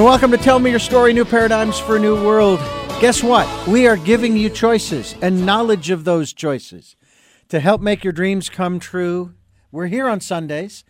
[0.00, 2.58] And welcome to Tell Me Your Story New Paradigms for a New World.
[3.02, 3.68] Guess what?
[3.68, 6.96] We are giving you choices and knowledge of those choices
[7.50, 9.34] to help make your dreams come true.
[9.70, 10.84] We're here on Sundays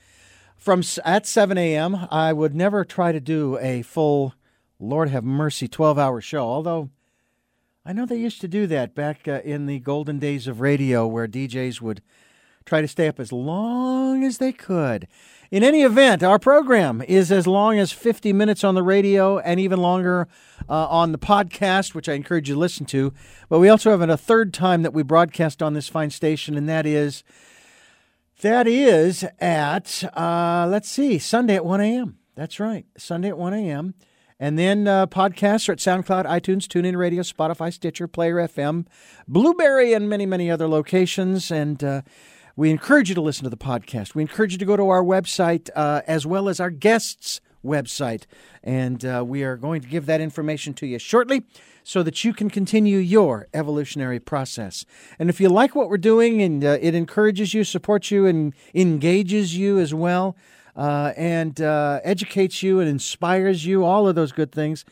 [0.57, 2.07] from at 7 a.m.
[2.09, 4.35] I would never try to do a full,
[4.79, 6.91] Lord have mercy, 12 hour show, although
[7.85, 11.09] I know they used to do that back uh, in the golden days of radio
[11.09, 12.01] where DJs would
[12.71, 15.09] try to stay up as long as they could.
[15.51, 19.59] In any event, our program is as long as 50 minutes on the radio and
[19.59, 20.29] even longer
[20.69, 23.13] uh, on the podcast, which I encourage you to listen to.
[23.49, 26.69] But we also have a third time that we broadcast on this fine station, and
[26.69, 27.25] that is
[28.41, 32.19] that is at uh, let's see, Sunday at 1 a.m.
[32.37, 33.95] That's right, Sunday at 1 a.m.
[34.39, 38.87] And then uh, podcasts are at SoundCloud, iTunes, TuneIn Radio, Spotify, Stitcher, Player FM,
[39.29, 41.51] Blubrry, and many, many other locations.
[41.51, 42.01] And uh,
[42.57, 44.15] we encourage you to listen to the podcast.
[44.15, 48.25] We encourage you to go to our website uh, as well as our guests' website.
[48.63, 51.45] And uh, we are going to give that information to you shortly
[51.83, 54.85] so that you can continue your evolutionary process.
[55.19, 58.55] And if you like what we're doing and uh, it encourages you, supports you, and
[58.75, 60.37] engages you as well,
[60.77, 64.85] uh, and uh, educates you and inspires you, all of those good things,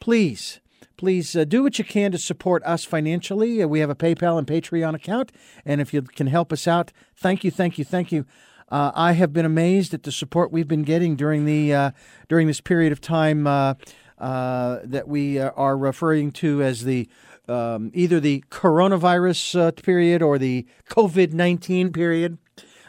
[0.00, 0.60] please
[0.96, 3.62] please uh, do what you can to support us financially.
[3.62, 5.32] Uh, we have a PayPal and Patreon account,
[5.64, 8.24] and if you can help us out, thank you, thank you, thank you.
[8.68, 11.90] Uh, I have been amazed at the support we've been getting during the uh,
[12.28, 13.74] during this period of time uh,
[14.18, 17.08] uh, that we are referring to as the
[17.48, 22.38] um, either the coronavirus period or the COVID nineteen period,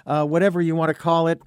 [0.06, 1.42] whatever you want to call it.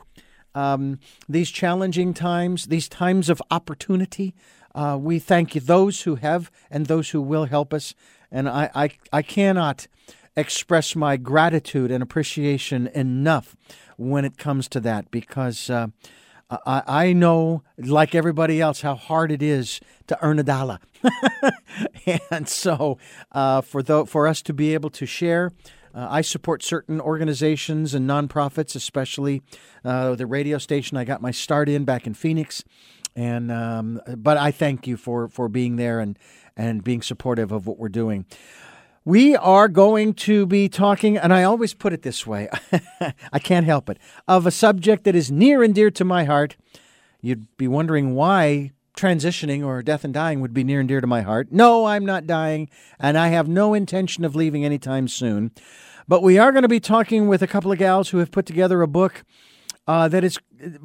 [0.53, 4.35] Um, these challenging times, these times of opportunity,
[4.75, 7.95] uh, we thank you, those who have and those who will help us.
[8.31, 9.87] And I, I, I cannot
[10.37, 13.57] express my gratitude and appreciation enough
[13.97, 15.89] when it comes to that because uh,
[16.51, 20.79] I, I know, like everybody else, how hard it is to earn a dollar.
[22.31, 22.99] and so
[23.33, 25.53] uh, for, the, for us to be able to share,
[25.95, 29.43] uh, I support certain organizations and nonprofits, especially
[29.85, 32.65] uh, the radio station I got my start in back in Phoenix.
[33.17, 36.19] And um, but I thank you for for being there and
[36.57, 38.27] and being supportive of what we're doing.
[39.05, 42.49] We are going to be talking, and I always put it this way
[43.33, 43.99] I can't help it,
[44.29, 46.57] of a subject that is near and dear to my heart.
[47.23, 51.07] You'd be wondering why transitioning or death and dying would be near and dear to
[51.07, 51.49] my heart.
[51.51, 55.53] No, I'm not dying, and I have no intention of leaving anytime soon.
[56.07, 58.45] But we are going to be talking with a couple of gals who have put
[58.45, 59.25] together a book
[59.87, 60.39] uh, that is,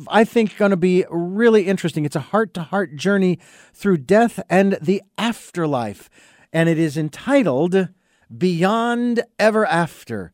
[0.07, 2.05] I think, going to be really interesting.
[2.05, 3.39] It's a heart to heart journey
[3.73, 6.09] through death and the afterlife,
[6.51, 7.89] and it is entitled
[8.35, 10.31] Beyond Ever After.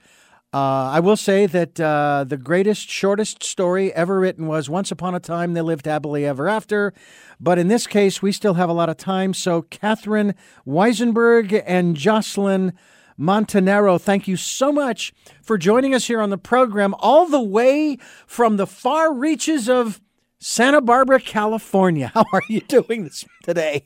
[0.54, 5.16] Uh, I will say that uh, the greatest, shortest story ever written was Once Upon
[5.16, 6.94] a Time They Lived Happily Ever After.
[7.40, 9.34] But in this case, we still have a lot of time.
[9.34, 10.36] So, Catherine
[10.68, 12.74] Weisenberg and Jocelyn
[13.22, 18.00] Montanaro, thank you so much for joining us here on the program, all the way
[18.26, 20.02] from the far reaches of
[20.40, 22.08] Santa Barbara, California.
[22.16, 23.86] How are you doing this today?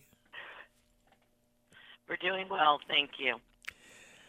[2.08, 3.36] We're doing well, thank you.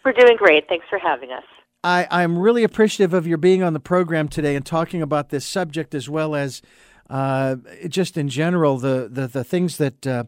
[0.05, 0.69] We're doing great.
[0.69, 1.44] Thanks for having us.
[1.84, 5.44] I, I'm really appreciative of your being on the program today and talking about this
[5.44, 6.62] subject as well as
[7.09, 7.56] uh,
[7.88, 10.25] just in general the, the, the things that uh,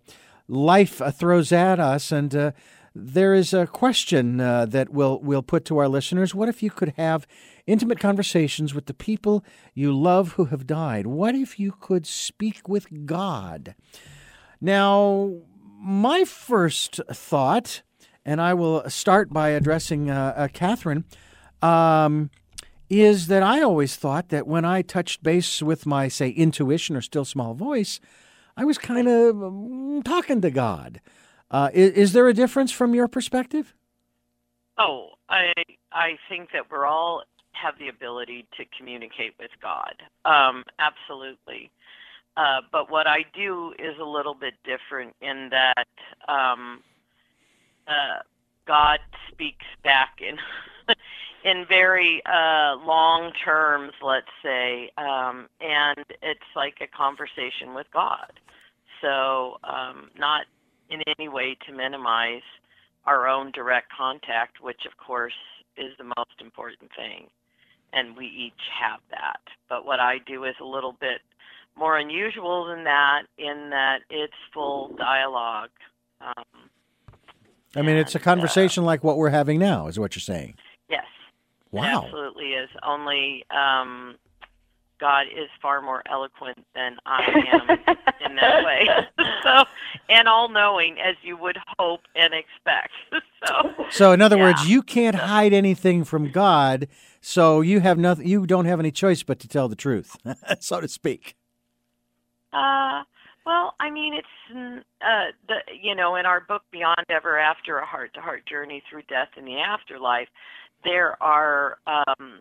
[0.46, 2.12] life uh, throws at us.
[2.12, 2.52] And uh,
[3.00, 6.34] there is a question uh, that we'll, we'll put to our listeners.
[6.34, 7.26] What if you could have
[7.66, 9.44] intimate conversations with the people
[9.74, 11.06] you love who have died?
[11.06, 13.74] What if you could speak with God?
[14.60, 15.32] Now,
[15.78, 17.82] my first thought,
[18.24, 21.04] and I will start by addressing uh, uh, Catherine,
[21.62, 22.30] um,
[22.90, 27.00] is that I always thought that when I touched base with my, say, intuition or
[27.00, 28.00] still small voice,
[28.56, 31.00] I was kind of um, talking to God.
[31.50, 33.74] Uh, is, is, there a difference from your perspective?
[34.76, 35.52] Oh, I
[35.92, 39.94] I think that we're all have the ability to communicate with God.
[40.24, 41.70] Um, absolutely.
[42.36, 45.88] Uh, but what I do is a little bit different in that
[46.28, 46.80] um,
[47.88, 48.22] uh,
[48.66, 49.00] God
[49.32, 50.36] speaks back in
[51.44, 58.38] in very uh, long terms, let's say, um, and it's like a conversation with God.
[59.00, 60.46] So um, not
[60.90, 62.42] in any way to minimize
[63.06, 65.32] our own direct contact, which of course
[65.76, 67.28] is the most important thing.
[67.92, 68.52] And we each
[68.82, 69.40] have that.
[69.68, 71.20] But what I do is a little bit
[71.76, 75.70] more unusual than that in that it's full dialogue.
[76.20, 76.68] Um,
[77.76, 80.54] I mean, it's a conversation uh, like what we're having now, is what you're saying.
[80.90, 81.04] Yes.
[81.70, 82.04] Wow.
[82.04, 82.68] absolutely is.
[82.82, 84.16] Only um,
[84.98, 87.22] God is far more eloquent than I
[87.52, 87.70] am
[88.30, 88.88] in that way.
[89.42, 89.64] so,
[90.08, 92.92] and all knowing as you would hope and expect.
[93.46, 94.44] so, so in other yeah.
[94.44, 96.88] words, you can't hide anything from God.
[97.20, 98.26] So you have nothing.
[98.26, 100.16] You don't have any choice but to tell the truth,
[100.60, 101.36] so to speak.
[102.52, 103.02] Uh,
[103.44, 107.86] well, I mean, it's uh, the you know in our book Beyond Ever After: A
[107.86, 110.28] Heart-to-Heart Journey Through Death and the Afterlife,
[110.84, 112.40] there are um,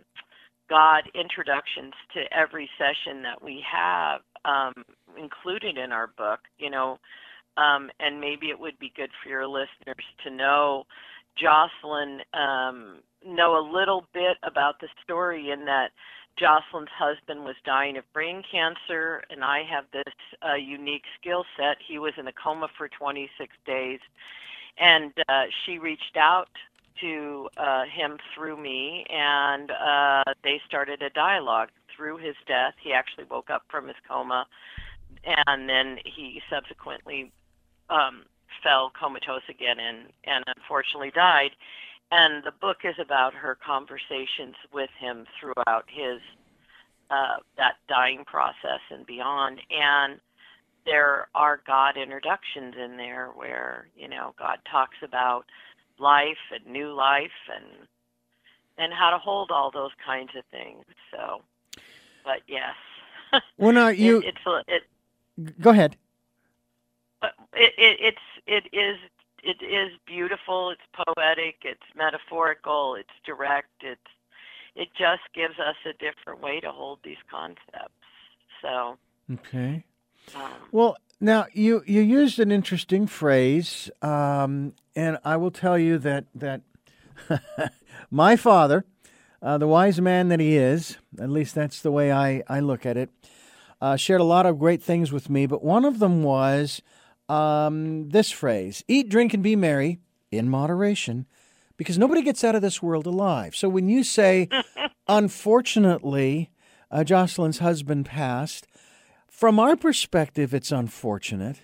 [0.69, 4.74] God introductions to every session that we have um,
[5.18, 6.40] included in our book.
[6.58, 7.00] You know,
[7.58, 10.86] um, and maybe it would be good for your listeners to know
[11.38, 15.92] Jocelyn um, know a little bit about the story in that
[16.38, 20.14] Jocelyn's husband was dying of brain cancer, and I have this
[20.48, 21.78] uh, unique skill set.
[21.86, 24.00] He was in a coma for 26 days,
[24.78, 26.50] and uh, she reached out
[27.01, 32.73] to uh, him through me, and uh, they started a dialogue through his death.
[32.81, 34.45] He actually woke up from his coma,
[35.25, 37.31] and then he subsequently
[37.89, 38.23] um,
[38.63, 41.51] fell comatose again and, and unfortunately died.
[42.11, 46.21] And the book is about her conversations with him throughout his
[47.09, 49.59] uh, that dying process and beyond.
[49.69, 50.19] And
[50.85, 55.45] there are God introductions in there where you know God talks about
[55.99, 57.88] life and new life and
[58.77, 60.83] and how to hold all those kinds of things.
[61.11, 61.41] So,
[62.23, 62.75] but yes.
[63.57, 64.19] Well, now you.
[64.19, 64.65] it, it's
[65.38, 65.53] it.
[65.59, 65.97] Go ahead.
[67.21, 68.97] It, it it's it is
[69.44, 70.69] it is beautiful.
[70.69, 71.57] It's poetic.
[71.63, 72.95] It's metaphorical.
[72.95, 73.81] It's direct.
[73.81, 73.99] It's
[74.75, 77.91] it just gives us a different way to hold these concepts.
[78.61, 78.97] So.
[79.33, 79.83] Okay.
[80.71, 86.25] Well, now you you used an interesting phrase, um, and I will tell you that
[86.35, 86.62] that
[88.12, 88.85] my father,
[89.41, 92.85] uh, the wise man that he is, at least that's the way I I look
[92.85, 93.09] at it,
[93.81, 95.45] uh, shared a lot of great things with me.
[95.45, 96.81] But one of them was
[97.30, 100.00] um, this phrase: "Eat, drink, and be merry
[100.31, 101.25] in moderation."
[101.77, 103.56] Because nobody gets out of this world alive.
[103.56, 104.50] So when you say,
[105.07, 106.50] unfortunately,
[106.89, 108.65] uh, Jocelyn's husband passed,
[109.38, 111.57] from our perspective, it's unfortunate.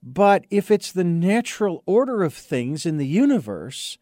[0.00, 3.98] But if it's the natural order of things in the universe,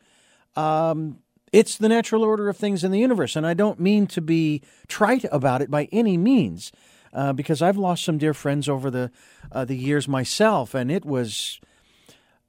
[0.57, 1.21] um,
[1.55, 3.35] it's the natural order of things in the universe.
[3.35, 6.71] And I don't mean to be trite about it by any means,
[7.15, 9.11] uh, because I've lost some dear friends over the
[9.51, 11.59] uh, the years myself, and it was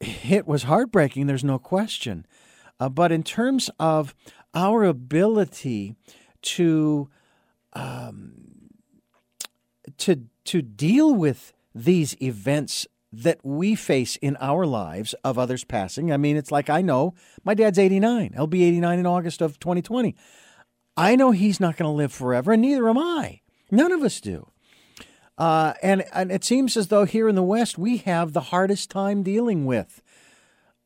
[0.01, 1.27] it was heartbreaking.
[1.27, 2.25] There's no question.
[2.81, 4.13] Uh, but in terms of
[4.53, 5.95] our ability
[6.41, 7.09] to
[7.71, 8.46] um,
[9.97, 16.11] to to deal with these events that we face in our lives of others passing.
[16.11, 17.13] I mean, it's like I know
[17.43, 18.33] my dad's 89.
[18.33, 20.15] He'll be 89 in August of 2020.
[20.95, 23.41] I know he's not going to live forever, and neither am I.
[23.71, 24.51] None of us do.
[25.37, 28.89] Uh, and, and it seems as though here in the West, we have the hardest
[28.89, 30.01] time dealing with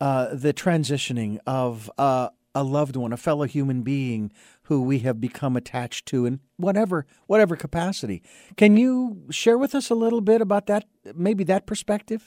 [0.02, 4.32] uh, the transitioning of uh, a loved one, a fellow human being
[4.72, 8.24] who we have become attached to in whatever whatever capacity.
[8.56, 12.26] Can you share with us a little bit about that, maybe that perspective?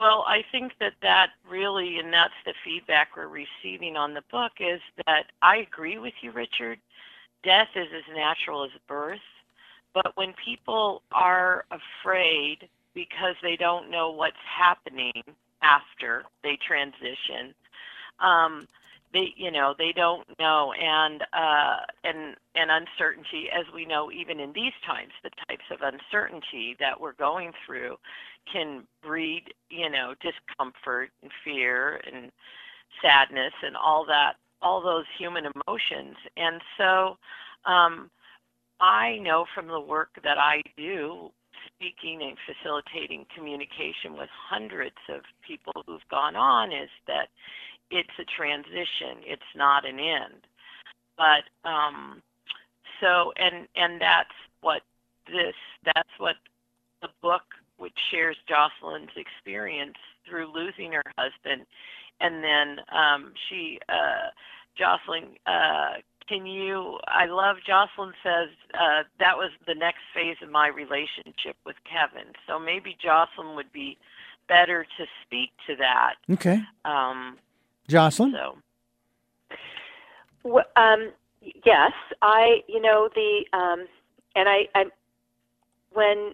[0.00, 4.52] Well, I think that that really, and that's the feedback we're receiving on the book,
[4.60, 6.78] is that I agree with you, Richard.
[7.44, 9.20] Death is as natural as birth.
[9.92, 15.22] But when people are afraid because they don't know what's happening
[15.60, 17.54] after they transition,
[18.20, 18.68] um,
[19.12, 20.72] they you know they don't know.
[20.80, 25.80] And uh and and uncertainty as we know even in these times the types of
[25.82, 27.96] uncertainty that we're going through
[28.52, 32.30] can breed you know discomfort and fear and
[33.02, 36.16] sadness and all that all those human emotions.
[36.36, 37.16] And so
[37.64, 38.10] um
[38.80, 41.30] i know from the work that i do
[41.76, 47.28] speaking and facilitating communication with hundreds of people who've gone on is that
[47.90, 49.22] it's a transition.
[49.24, 50.46] It's not an end.
[51.16, 52.22] But um,
[53.00, 54.82] so and and that's what
[55.26, 56.36] this that's what
[57.02, 57.42] the book
[57.78, 59.96] which shares Jocelyn's experience
[60.28, 61.66] through losing her husband,
[62.20, 64.30] and then um, she uh,
[64.76, 65.36] Jocelyn.
[65.46, 66.98] Uh, can you?
[67.06, 72.32] I love Jocelyn says uh, that was the next phase of my relationship with Kevin.
[72.48, 73.96] So maybe Jocelyn would be
[74.48, 76.14] better to speak to that.
[76.30, 76.60] Okay.
[76.84, 77.38] Um,
[77.88, 78.32] Jocelyn?
[78.32, 78.58] So,
[80.42, 81.12] well, um,
[81.64, 83.86] yes, I, you know, the, um,
[84.34, 84.84] and I, I,
[85.92, 86.32] when,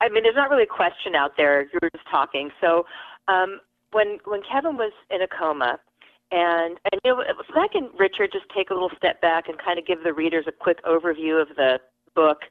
[0.00, 1.62] I mean, there's not really a question out there.
[1.62, 2.50] You were just talking.
[2.60, 2.86] So,
[3.28, 3.60] um,
[3.92, 5.78] when when Kevin was in a coma,
[6.32, 9.56] And and you know, if I can, Richard, just take a little step back and
[9.58, 11.78] kind of give the readers a quick overview of the
[12.14, 12.42] book,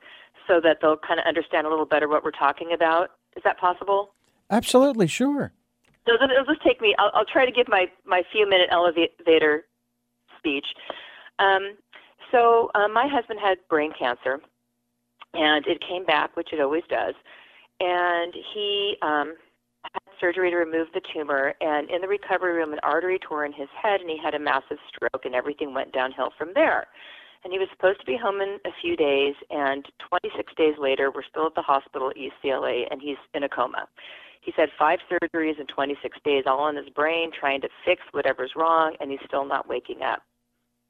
[0.47, 3.11] so that they'll kind of understand a little better what we're talking about.
[3.35, 4.13] Is that possible?
[4.49, 5.51] Absolutely, sure.
[6.07, 6.95] So it'll just take me.
[6.99, 9.65] I'll, I'll try to give my my few minute elevator
[10.37, 10.65] speech.
[11.39, 11.75] Um,
[12.31, 14.39] so um, my husband had brain cancer,
[15.33, 17.15] and it came back, which it always does.
[17.79, 19.35] And he um,
[19.83, 21.53] had surgery to remove the tumor.
[21.61, 24.39] And in the recovery room, an artery tore in his head, and he had a
[24.39, 26.87] massive stroke, and everything went downhill from there.
[27.43, 31.11] And he was supposed to be home in a few days, and 26 days later,
[31.13, 33.87] we're still at the hospital at UCLA, and he's in a coma.
[34.45, 38.51] He's had five surgeries in 26 days, all on his brain, trying to fix whatever's
[38.55, 40.21] wrong, and he's still not waking up.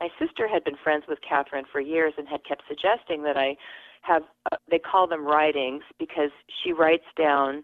[0.01, 3.55] My sister had been friends with Catherine for years and had kept suggesting that I
[4.01, 6.31] have, uh, they call them writings because
[6.61, 7.63] she writes down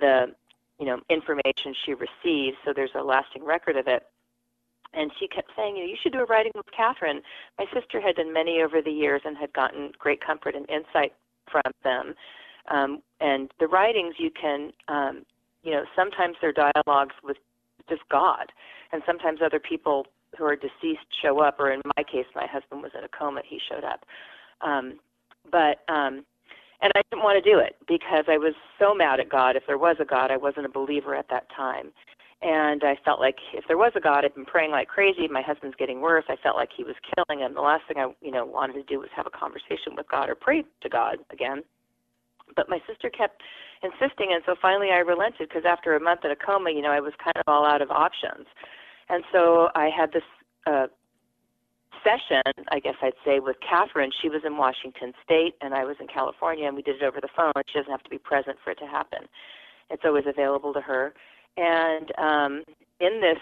[0.00, 0.34] the,
[0.80, 4.02] you know, information she receives, so there's a lasting record of it.
[4.92, 7.22] And she kept saying, you know, you should do a writing with Catherine.
[7.60, 11.12] My sister had done many over the years and had gotten great comfort and insight
[11.48, 12.14] from them.
[12.70, 15.24] Um, and the writings you can, um,
[15.62, 17.36] you know, sometimes they're dialogues with
[17.88, 18.52] just God,
[18.92, 21.58] and sometimes other people who are deceased show up.
[21.58, 24.04] Or in my case, my husband was in a coma; he showed up.
[24.60, 24.98] Um,
[25.50, 26.24] but um,
[26.80, 29.56] and I didn't want to do it because I was so mad at God.
[29.56, 31.92] If there was a God, I wasn't a believer at that time.
[32.40, 35.26] And I felt like if there was a God, I'd been praying like crazy.
[35.26, 36.24] My husband's getting worse.
[36.28, 37.54] I felt like he was killing him.
[37.54, 40.28] The last thing I, you know, wanted to do was have a conversation with God
[40.30, 41.64] or pray to God again.
[42.56, 43.42] But my sister kept
[43.82, 46.90] insisting, and so finally I relented because after a month in a coma, you know,
[46.90, 48.46] I was kind of all out of options.
[49.08, 50.22] And so I had this
[50.66, 50.86] uh,
[52.04, 54.10] session, I guess I'd say, with Catherine.
[54.20, 57.20] She was in Washington State, and I was in California, and we did it over
[57.20, 57.52] the phone.
[57.66, 59.20] She doesn't have to be present for it to happen.
[59.90, 61.14] It's always available to her.
[61.56, 62.64] And um,
[63.00, 63.38] in this,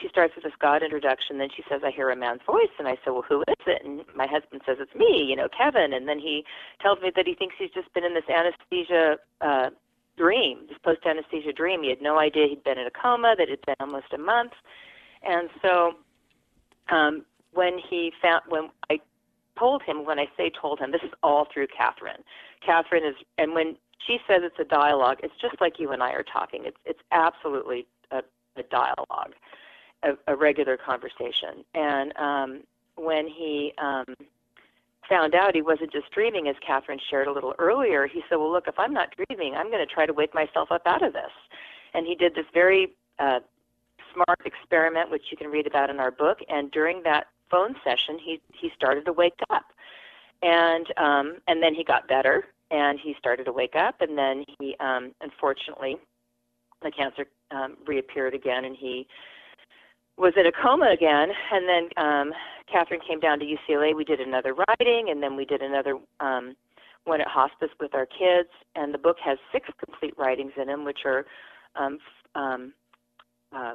[0.00, 1.38] she starts with this God introduction.
[1.38, 2.72] Then she says, I hear a man's voice.
[2.78, 3.84] And I said, Well, who is it?
[3.84, 5.92] And my husband says, It's me, you know, Kevin.
[5.92, 6.44] And then he
[6.80, 9.70] tells me that he thinks he's just been in this anesthesia uh,
[10.16, 11.82] dream, this post anesthesia dream.
[11.82, 14.52] He had no idea he'd been in a coma, that it'd been almost a month.
[15.22, 15.92] And so
[16.90, 19.00] um, when he found, when I
[19.58, 22.22] told him, when I say told him, this is all through Catherine.
[22.64, 26.12] Catherine is, and when she says it's a dialogue, it's just like you and I
[26.12, 26.62] are talking.
[26.64, 28.22] It's, it's absolutely a,
[28.56, 29.34] a dialogue,
[30.02, 31.64] a, a regular conversation.
[31.74, 32.62] And um,
[32.96, 34.04] when he um,
[35.08, 38.52] found out he wasn't just dreaming, as Catherine shared a little earlier, he said, Well,
[38.52, 41.12] look, if I'm not dreaming, I'm going to try to wake myself up out of
[41.12, 41.32] this.
[41.94, 43.40] And he did this very uh,
[44.14, 46.38] smart experiment, which you can read about in our book.
[46.48, 49.64] And during that phone session, he, he started to wake up.
[50.42, 54.00] And, um, and then he got better and he started to wake up.
[54.00, 55.96] And then he, um, unfortunately,
[56.82, 59.06] the cancer um, reappeared again and he
[60.20, 61.28] was in a coma again.
[61.52, 62.32] And then um,
[62.70, 63.96] Catherine came down to UCLA.
[63.96, 66.54] We did another writing, and then we did another um,
[67.04, 68.50] one at hospice with our kids.
[68.76, 71.24] And the book has six complete writings in them, which are
[71.74, 71.98] um,
[72.34, 72.72] um,
[73.52, 73.74] uh,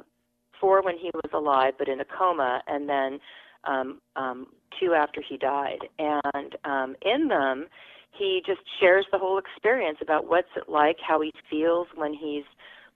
[0.60, 3.18] four when he was alive, but in a coma, and then
[3.64, 4.46] um, um,
[4.80, 5.80] two after he died.
[5.98, 7.66] And um, in them,
[8.16, 12.44] he just shares the whole experience about what's it like, how he feels when he's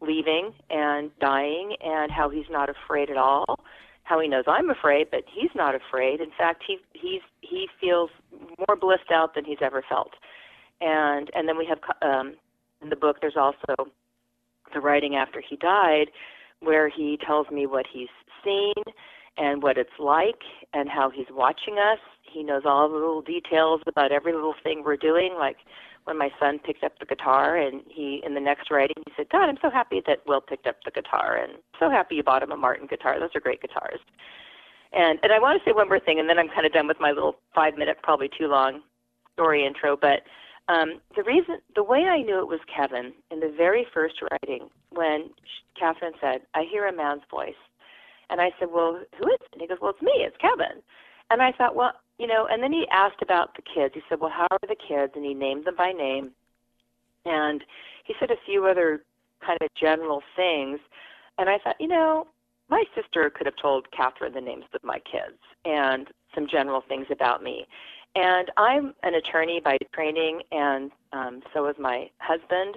[0.00, 3.60] leaving and dying, and how he's not afraid at all.
[4.04, 6.20] How he knows I'm afraid, but he's not afraid.
[6.20, 8.10] In fact, he he's he feels
[8.66, 10.12] more blissed out than he's ever felt.
[10.80, 12.34] And and then we have um,
[12.82, 13.18] in the book.
[13.20, 13.90] There's also
[14.72, 16.06] the writing after he died,
[16.60, 18.08] where he tells me what he's
[18.44, 18.72] seen
[19.36, 20.42] and what it's like
[20.72, 21.98] and how he's watching us.
[22.22, 25.56] He knows all the little details about every little thing we're doing, like
[26.04, 29.28] when my son picked up the guitar and he in the next writing he said,
[29.30, 32.42] God, I'm so happy that Will picked up the guitar and so happy you bought
[32.42, 33.18] him a Martin guitar.
[33.18, 34.00] Those are great guitars.
[34.92, 36.86] And and I want to say one more thing and then I'm kind of done
[36.88, 38.82] with my little five minute, probably too long
[39.34, 40.22] story intro, but
[40.68, 44.68] um, the reason, the way I knew it was Kevin in the very first writing,
[44.90, 45.30] when
[45.76, 47.58] Catherine said, "I hear a man's voice,"
[48.28, 50.12] and I said, "Well, who is it?" And he goes, "Well, it's me.
[50.18, 50.80] It's Kevin."
[51.30, 52.46] And I thought, well, you know.
[52.50, 53.94] And then he asked about the kids.
[53.94, 56.30] He said, "Well, how are the kids?" And he named them by name.
[57.24, 57.64] And
[58.04, 59.02] he said a few other
[59.44, 60.78] kind of general things.
[61.38, 62.26] And I thought, you know,
[62.68, 67.06] my sister could have told Catherine the names of my kids and some general things
[67.10, 67.66] about me.
[68.14, 72.76] And I'm an attorney by training, and um, so is my husband.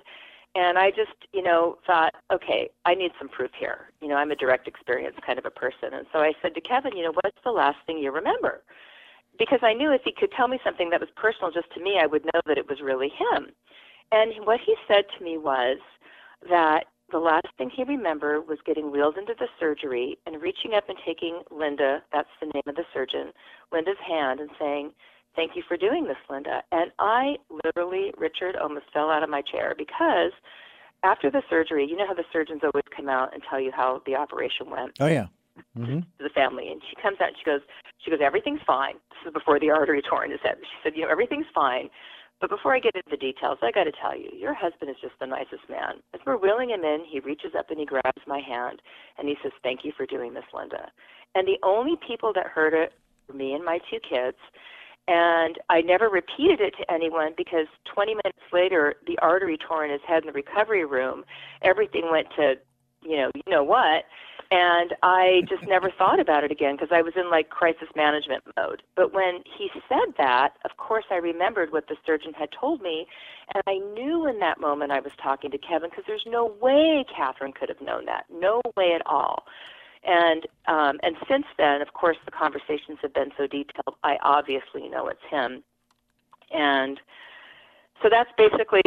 [0.55, 3.89] And I just, you know, thought, okay, I need some proof here.
[4.01, 5.93] You know, I'm a direct experience kind of a person.
[5.93, 8.61] And so I said to Kevin, you know, what's the last thing you remember?
[9.37, 11.99] Because I knew if he could tell me something that was personal just to me,
[12.01, 13.47] I would know that it was really him.
[14.11, 15.79] And what he said to me was
[16.49, 20.89] that the last thing he remembered was getting wheeled into the surgery and reaching up
[20.89, 23.31] and taking Linda, that's the name of the surgeon,
[23.71, 24.91] Linda's hand and saying,
[25.35, 26.61] Thank you for doing this, Linda.
[26.71, 30.31] And I literally, Richard, almost fell out of my chair because
[31.01, 34.03] after the surgery, you know how the surgeons always come out and tell you how
[34.05, 34.91] the operation went.
[34.99, 35.27] Oh yeah.
[35.77, 36.01] Mm-hmm.
[36.01, 37.61] To the family, and she comes out and she goes,
[38.01, 38.95] she goes, everything's fine.
[39.09, 40.57] This is before the artery tore in his head.
[40.61, 41.89] She said, you know, everything's fine.
[42.41, 44.97] But before I get into the details, I got to tell you, your husband is
[45.01, 46.03] just the nicest man.
[46.13, 48.81] As we're wheeling him in, he reaches up and he grabs my hand
[49.17, 50.91] and he says, Thank you for doing this, Linda.
[51.35, 52.93] And the only people that heard it
[53.27, 54.37] were me and my two kids.
[55.07, 59.91] And I never repeated it to anyone because 20 minutes later, the artery tore in
[59.91, 61.23] his head in the recovery room.
[61.61, 62.55] Everything went to,
[63.05, 64.05] you know, you know what.
[64.51, 68.43] And I just never thought about it again because I was in like crisis management
[68.57, 68.83] mode.
[68.95, 73.07] But when he said that, of course, I remembered what the surgeon had told me.
[73.53, 77.05] And I knew in that moment I was talking to Kevin because there's no way
[77.15, 78.25] Catherine could have known that.
[78.31, 79.45] No way at all.
[80.05, 83.95] And um, and since then, of course, the conversations have been so detailed.
[84.03, 85.63] I obviously know it's him,
[86.51, 86.99] and
[88.03, 88.81] so that's basically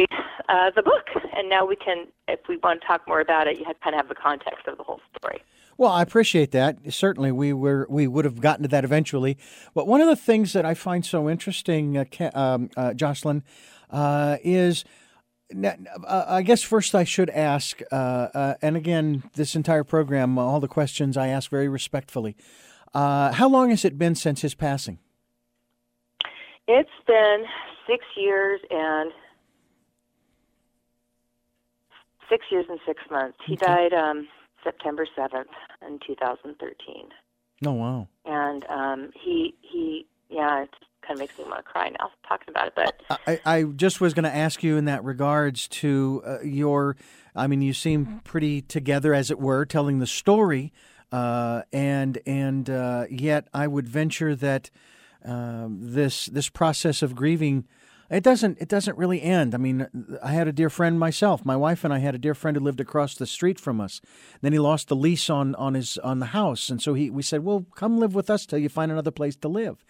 [0.47, 1.07] uh, the book.
[1.35, 3.95] And now we can, if we want to talk more about it, you kind of
[3.95, 5.41] have the context of the whole story.
[5.77, 6.77] Well, I appreciate that.
[6.89, 9.37] Certainly, we were we would have gotten to that eventually.
[9.75, 13.43] But one of the things that I find so interesting, uh, um, uh, Jocelyn,
[13.91, 14.85] uh, is
[15.63, 15.73] uh,
[16.07, 21.15] I guess first I should ask, uh, and again, this entire program, all the questions
[21.15, 22.35] I ask very respectfully.
[22.95, 24.97] How long has it been since his passing?
[26.67, 27.45] It's been
[27.87, 29.11] six years and
[32.29, 33.37] six years and six months.
[33.45, 33.65] He okay.
[33.65, 34.27] died um,
[34.63, 35.47] September seventh
[35.87, 37.09] in two thousand thirteen.
[37.65, 38.07] Oh wow!
[38.25, 40.69] And um, he he yeah, it
[41.01, 42.73] kind of makes me want to cry now talking about it.
[42.75, 46.97] But I, I just was going to ask you in that regards to uh, your.
[47.33, 50.73] I mean, you seem pretty together, as it were, telling the story,
[51.11, 54.69] uh, and and uh, yet I would venture that
[55.27, 57.65] um, this this process of grieving.
[58.09, 58.57] It doesn't.
[58.61, 59.53] It doesn't really end.
[59.53, 59.87] I mean,
[60.23, 61.43] I had a dear friend myself.
[61.43, 63.99] My wife and I had a dear friend who lived across the street from us.
[64.41, 67.21] Then he lost the lease on on his on the house, and so he we
[67.21, 69.83] said, "Well, come live with us till you find another place to live."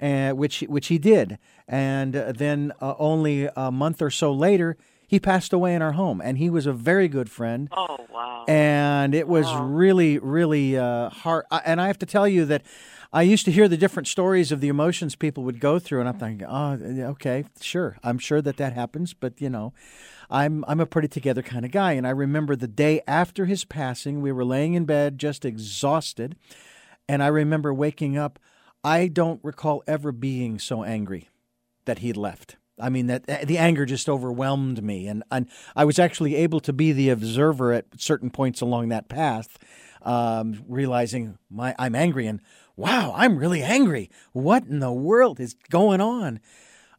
[0.00, 1.38] uh, which which he did,
[1.68, 5.92] and uh, then uh, only a month or so later, he passed away in our
[5.92, 7.68] home, and he was a very good friend.
[7.72, 8.44] Oh wow!
[8.48, 9.64] And it was wow.
[9.64, 11.44] really, really uh, hard.
[11.64, 12.62] And I have to tell you that
[13.12, 16.08] I used to hear the different stories of the emotions people would go through, and
[16.08, 16.78] I'm thinking, oh,
[17.12, 19.72] okay, sure, I'm sure that that happens, but you know.
[20.30, 23.64] I'm I'm a pretty together kind of guy, and I remember the day after his
[23.64, 26.36] passing, we were laying in bed just exhausted,
[27.08, 28.38] and I remember waking up
[28.84, 31.28] I don't recall ever being so angry
[31.84, 32.56] that he'd left.
[32.78, 36.60] I mean that eh, the anger just overwhelmed me, and, and I was actually able
[36.60, 39.58] to be the observer at certain points along that path,
[40.02, 42.40] um, realizing my I'm angry and
[42.80, 44.10] wow, I'm really angry.
[44.32, 46.40] What in the world is going on?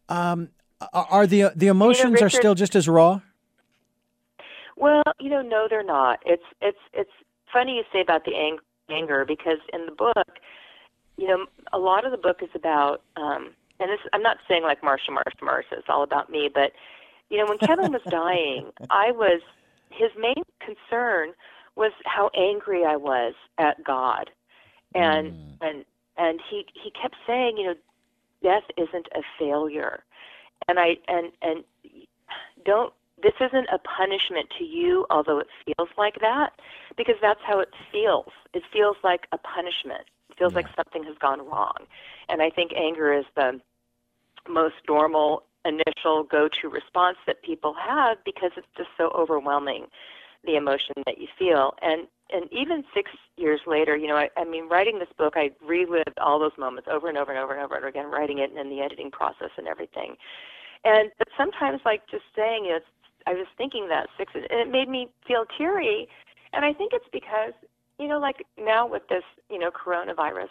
[0.09, 0.49] Um,
[0.93, 3.21] are the the emotions you know, Richard, are still just as raw?
[4.75, 6.19] Well, you know, no, they're not.
[6.25, 7.11] It's it's it's
[7.51, 10.27] funny you say about the ang- anger because in the book
[11.21, 14.63] you know, a lot of the book is about, um, and this, I'm not saying
[14.63, 16.71] like Marsha, Marsha, Marsha, it's all about me, but,
[17.29, 19.41] you know, when Kevin was dying, I was,
[19.91, 21.33] his main concern
[21.75, 24.31] was how angry I was at God.
[24.95, 25.35] And, mm.
[25.61, 25.85] and,
[26.17, 27.75] and he, he kept saying, you know,
[28.43, 30.03] death isn't a failure.
[30.67, 31.63] And I, and, and
[32.65, 36.53] don't, this isn't a punishment to you, although it feels like that,
[36.97, 38.31] because that's how it feels.
[38.53, 40.57] It feels like a punishment It feels yeah.
[40.57, 41.75] like something has gone wrong.
[42.29, 43.61] And I think anger is the
[44.49, 49.85] most normal initial go-to response that people have because it's just so overwhelming
[50.45, 51.73] the emotion that you feel.
[51.81, 55.51] And and even six years later you know I, I mean writing this book i
[55.65, 58.57] relived all those moments over and over and over and over again writing it and
[58.57, 60.15] then the editing process and everything.
[60.85, 62.83] And but sometimes like just saying it
[63.27, 66.07] i was thinking that six and it made me feel teary.
[66.53, 67.53] And i think it's because
[68.01, 70.49] you know, like now with this, you know, coronavirus,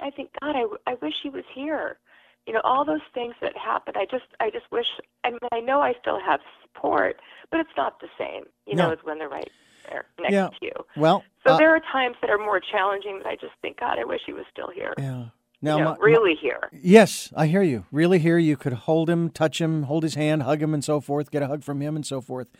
[0.00, 1.98] I think, God, I, I wish he was here.
[2.46, 3.96] You know, all those things that happened.
[3.98, 4.86] I just, I just wish.
[5.24, 8.44] I mean, I know I still have support, but it's not the same.
[8.66, 8.86] You no.
[8.86, 9.50] know, as when they're right
[9.88, 10.48] there next yeah.
[10.48, 10.72] to you.
[10.96, 13.98] Well, so uh, there are times that are more challenging that I just think, God,
[13.98, 14.94] I wish he was still here.
[14.98, 15.26] Yeah.
[15.62, 16.70] Now, you know, my, really my, here.
[16.72, 17.86] Yes, I hear you.
[17.90, 18.38] Really here.
[18.38, 21.30] You could hold him, touch him, hold his hand, hug him, and so forth.
[21.30, 22.50] Get a hug from him, and so forth.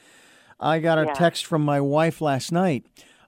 [0.59, 1.13] I got a yeah.
[1.13, 2.87] text from my wife last night.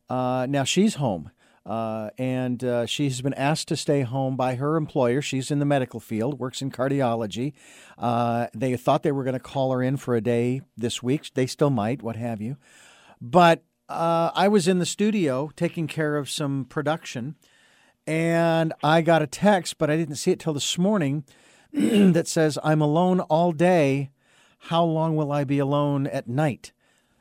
[0.09, 1.31] Uh, now she's home.
[1.69, 5.21] Uh, and uh, she's been asked to stay home by her employer.
[5.21, 7.53] She's in the medical field, works in cardiology.
[7.99, 11.31] Uh, they thought they were going to call her in for a day this week.
[11.35, 12.57] They still might, what have you.
[13.21, 17.37] But uh, I was in the studio taking care of some production,
[18.07, 21.25] and I got a text, but I didn't see it till this morning,
[21.73, 24.11] that says, I'm alone all day.
[24.59, 26.73] How long will I be alone at night?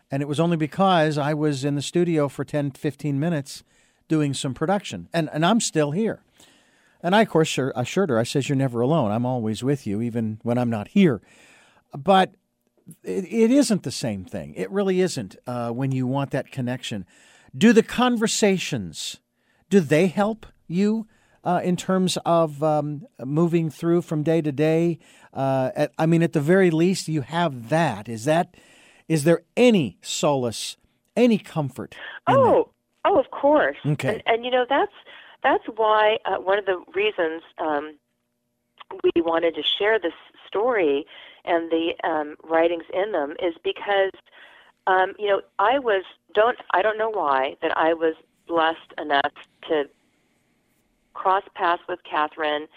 [0.09, 3.65] And it was only because I was in the studio for 10, 15 minutes
[4.07, 6.21] doing some production, and, and I'm still here.
[7.01, 9.11] And I, of course, sure, assured her, I says, You're never alone.
[9.11, 11.21] I'm always with you, even when I'm not here.
[11.95, 12.33] But
[13.03, 14.53] it, it isn't the same thing.
[14.55, 17.05] It really isn't uh, when you want that connection.
[17.55, 19.19] Do the conversations,
[19.69, 21.07] do they help you
[21.43, 24.99] uh, in terms of um, moving through from day to day?
[25.33, 28.09] Uh, at, I mean, at the very least, you have that.
[28.09, 28.55] Is that
[29.07, 30.75] is there any solace,
[31.15, 31.95] any comfort?
[32.27, 32.76] Oh, that?
[33.07, 33.77] Oh, of course.
[33.85, 34.09] Okay.
[34.09, 34.91] And, and, you know that's
[35.43, 37.95] that's why uh, one of the reasons um,
[39.03, 40.13] we wanted to share this
[40.47, 41.05] story
[41.45, 44.11] and the um, writings in them is because
[44.87, 48.15] um, you know I was don't I don't know why that I was
[48.47, 49.31] blessed enough
[49.69, 49.83] to
[51.13, 52.67] cross paths with Catherine,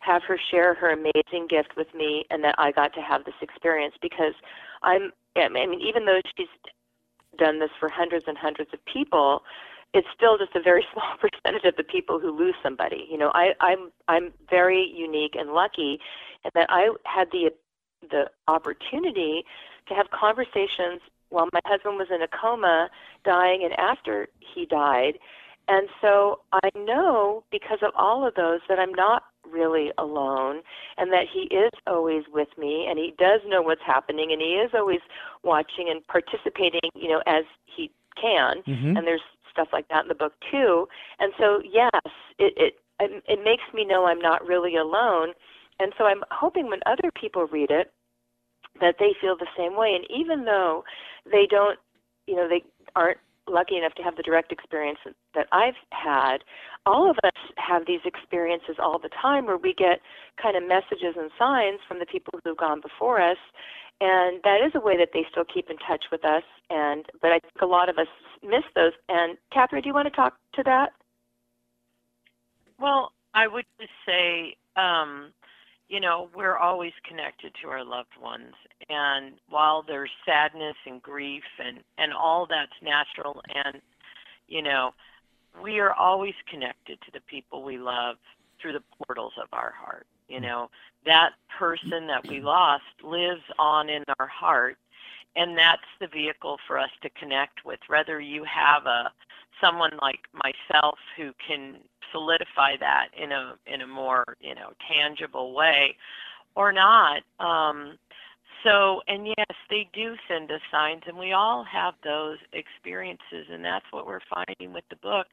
[0.00, 3.34] have her share her amazing gift with me, and that I got to have this
[3.40, 4.34] experience because
[4.82, 6.46] I'm I mean even though she's
[7.38, 9.42] done this for hundreds and hundreds of people
[9.96, 13.06] it's still just a very small percentage of the people who lose somebody.
[13.10, 15.98] You know, I, I'm I'm very unique and lucky
[16.44, 17.50] in that I had the
[18.10, 19.44] the opportunity
[19.88, 22.88] to have conversations while my husband was in a coma,
[23.24, 25.18] dying, and after he died.
[25.68, 30.62] And so I know because of all of those that I'm not really alone
[30.96, 34.54] and that he is always with me and he does know what's happening and he
[34.54, 35.00] is always
[35.42, 38.62] watching and participating, you know, as he can.
[38.62, 38.96] Mm-hmm.
[38.96, 39.22] And there's
[39.56, 40.86] stuff like that in the book too.
[41.18, 45.32] And so yes, it it it makes me know I'm not really alone.
[45.78, 47.92] And so I'm hoping when other people read it
[48.80, 49.96] that they feel the same way.
[49.96, 50.84] And even though
[51.30, 51.78] they don't,
[52.26, 52.62] you know, they
[52.94, 54.98] aren't lucky enough to have the direct experience
[55.34, 56.38] that I've had,
[56.84, 60.00] all of us have these experiences all the time where we get
[60.40, 63.38] kind of messages and signs from the people who've gone before us.
[64.00, 66.42] And that is a way that they still keep in touch with us.
[66.68, 68.08] And but I think a lot of us
[68.42, 68.92] miss those.
[69.08, 70.90] And Catherine, do you want to talk to that?
[72.78, 75.32] Well, I would just say, um,
[75.88, 78.52] you know, we're always connected to our loved ones.
[78.90, 83.80] And while there's sadness and grief and, and all that's natural, and,
[84.48, 84.90] you know,
[85.62, 88.16] we are always connected to the people we love
[88.60, 90.06] through the portals of our heart.
[90.28, 90.70] You know,
[91.04, 94.76] that person that we lost lives on in our heart
[95.36, 97.78] and that's the vehicle for us to connect with.
[97.88, 99.12] Whether you have a
[99.60, 101.76] someone like myself who can
[102.12, 105.96] solidify that in a in a more you know tangible way
[106.54, 107.98] or not um
[108.62, 113.64] so and yes they do send us signs and we all have those experiences and
[113.64, 115.26] that's what we're finding with the book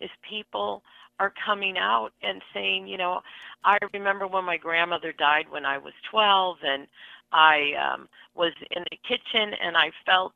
[0.00, 0.82] is people
[1.20, 3.20] are coming out and saying you know
[3.64, 6.88] i remember when my grandmother died when i was 12 and
[7.32, 10.32] I um, was in the kitchen and I felt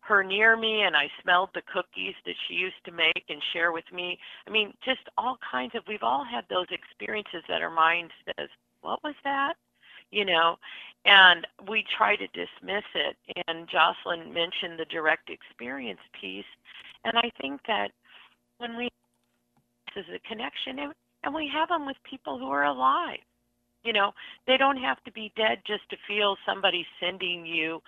[0.00, 3.72] her near me and I smelled the cookies that she used to make and share
[3.72, 4.18] with me.
[4.46, 8.48] I mean, just all kinds of, we've all had those experiences that our mind says,
[8.82, 9.54] what was that?
[10.10, 10.58] You know,
[11.06, 13.16] and we try to dismiss it.
[13.46, 16.44] And Jocelyn mentioned the direct experience piece.
[17.04, 17.90] And I think that
[18.58, 18.90] when we,
[19.96, 23.20] is a connection, and we have them with people who are alive
[23.84, 24.12] you know,
[24.46, 27.80] they don't have to be dead just to feel somebody sending you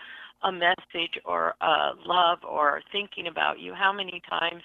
[0.45, 3.73] a message or a love or thinking about you.
[3.75, 4.63] How many times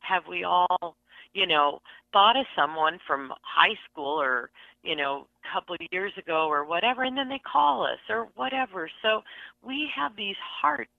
[0.00, 0.96] have we all,
[1.34, 1.80] you know,
[2.12, 4.50] thought of someone from high school or,
[4.84, 8.28] you know, a couple of years ago or whatever, and then they call us or
[8.36, 8.88] whatever.
[9.02, 9.22] So
[9.66, 10.90] we have these hearts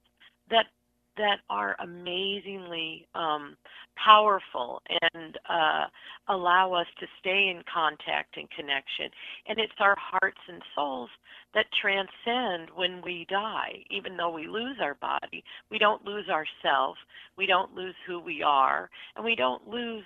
[0.50, 0.66] that
[1.16, 3.56] that are amazingly um,
[3.96, 4.80] powerful
[5.12, 5.86] and uh,
[6.28, 9.10] allow us to stay in contact and connection.
[9.48, 11.10] And it's our hearts and souls
[11.54, 13.84] that transcend when we die.
[13.90, 16.98] Even though we lose our body, we don't lose ourselves,
[17.36, 20.04] we don't lose who we are, and we don't lose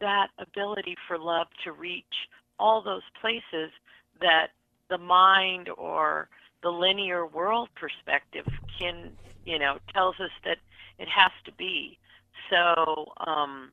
[0.00, 2.04] that ability for love to reach
[2.58, 3.70] all those places
[4.20, 4.48] that
[4.90, 6.28] the mind or
[6.62, 8.46] the linear world perspective
[8.78, 9.10] can
[9.44, 10.58] you know, tells us that
[10.98, 11.98] it has to be.
[12.50, 13.72] So, um,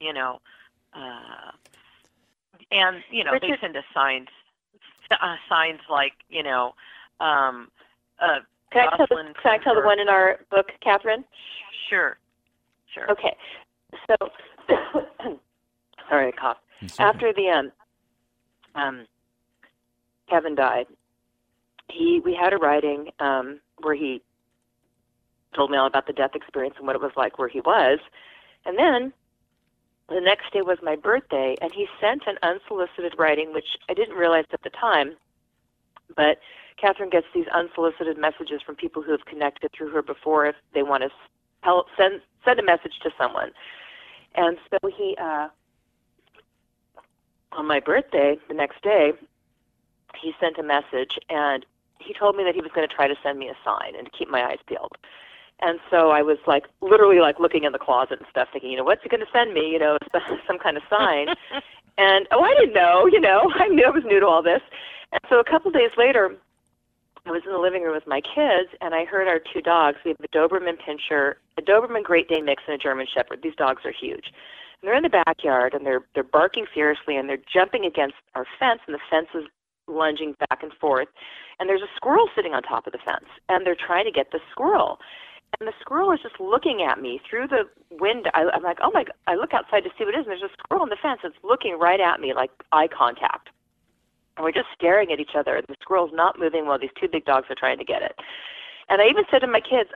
[0.00, 0.40] you know,
[0.94, 1.52] uh,
[2.70, 4.28] and you know, Richard, they send us signs,
[5.10, 6.74] uh, signs like you know,
[7.20, 7.68] um,
[8.20, 8.40] uh,
[8.72, 11.24] can I tell, the, can I tell the one in our book, Catherine?
[11.88, 12.16] Sure,
[12.94, 13.10] sure.
[13.10, 13.36] Okay,
[14.06, 14.16] so
[16.08, 16.60] sorry, I coughed.
[16.98, 17.72] After the um,
[18.74, 19.06] um,
[20.28, 20.86] Kevin died,
[21.90, 24.22] he we had a writing um, where he
[25.54, 27.98] told me all about the death experience and what it was like where he was.
[28.64, 29.12] And then
[30.08, 34.16] the next day was my birthday, and he sent an unsolicited writing, which I didn't
[34.16, 35.16] realize at the time.
[36.14, 36.38] But
[36.76, 40.82] Catherine gets these unsolicited messages from people who have connected through her before if they
[40.82, 41.10] want to
[41.62, 43.52] help send send a message to someone.
[44.34, 45.48] And so he, uh,
[47.52, 49.12] on my birthday, the next day,
[50.20, 51.64] he sent a message, and
[52.00, 54.10] he told me that he was going to try to send me a sign and
[54.12, 54.96] keep my eyes peeled.
[55.62, 58.76] And so I was like literally like looking in the closet and stuff, thinking, you
[58.76, 59.70] know, what's he going to send me?
[59.70, 59.96] You know,
[60.46, 61.28] some kind of sign.
[61.98, 63.06] and oh, I didn't know.
[63.06, 64.60] You know, I knew I was new to all this.
[65.12, 66.36] And so a couple days later,
[67.24, 69.98] I was in the living room with my kids, and I heard our two dogs.
[70.04, 73.40] We have a Doberman Pinscher, a Doberman Great Dane mix, and a German Shepherd.
[73.42, 74.26] These dogs are huge.
[74.26, 78.46] And they're in the backyard, and they're they're barking furiously, and they're jumping against our
[78.58, 79.44] fence, and the fence is
[79.86, 81.08] lunging back and forth.
[81.60, 84.32] And there's a squirrel sitting on top of the fence, and they're trying to get
[84.32, 84.98] the squirrel
[85.60, 88.30] and the squirrel is just looking at me through the window.
[88.34, 89.04] I, I'm like, oh my!
[89.04, 89.14] God.
[89.26, 91.20] I look outside to see what it is, and there's a squirrel on the fence.
[91.24, 93.50] It's looking right at me, like eye contact.
[94.36, 95.56] And we're just staring at each other.
[95.56, 98.16] And the squirrel's not moving while these two big dogs are trying to get it.
[98.88, 99.90] And I even said to my kids,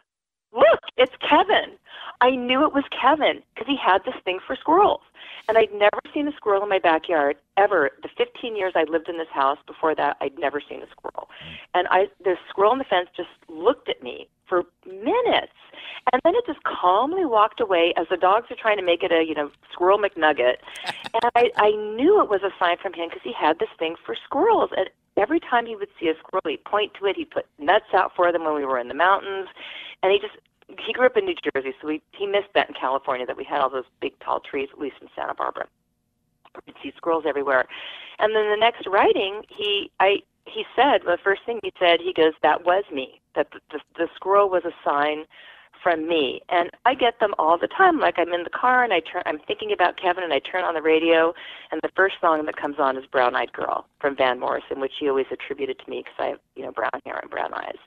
[0.56, 1.78] "Look, it's Kevin."
[2.20, 5.02] I knew it was Kevin because he had this thing for squirrels.
[5.48, 7.90] And I'd never seen a squirrel in my backyard ever.
[8.02, 11.28] The 15 years I lived in this house before that, I'd never seen a squirrel.
[11.28, 11.56] Mm.
[11.74, 15.52] And I, the squirrel on the fence just looked at me for minutes.
[16.12, 19.12] And then it just calmly walked away as the dogs are trying to make it
[19.12, 20.56] a, you know, squirrel McNugget.
[20.86, 23.94] and I, I knew it was a sign from him because he had this thing
[24.04, 24.70] for squirrels.
[24.76, 27.16] And every time he would see a squirrel, he'd point to it.
[27.16, 29.48] He'd put nuts out for them when we were in the mountains.
[30.02, 30.34] And he just
[30.84, 33.44] he grew up in New Jersey, so we, he missed that in California that we
[33.44, 35.66] had all those big tall trees, at least in Santa Barbara.
[36.54, 37.66] Could see squirrels everywhere.
[38.18, 42.12] And then the next writing, he I he said the first thing he said, he
[42.12, 43.20] goes, "That was me.
[43.34, 45.26] That the, the, the squirrel was a sign
[45.82, 47.98] from me." And I get them all the time.
[48.00, 50.64] Like I'm in the car and I turn, I'm thinking about Kevin, and I turn
[50.64, 51.34] on the radio,
[51.70, 54.92] and the first song that comes on is "Brown Eyed Girl" from Van Morrison, which
[54.98, 57.78] he always attributed to me because I have you know brown hair and brown eyes,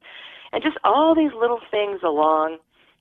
[0.52, 2.58] and just all these little things along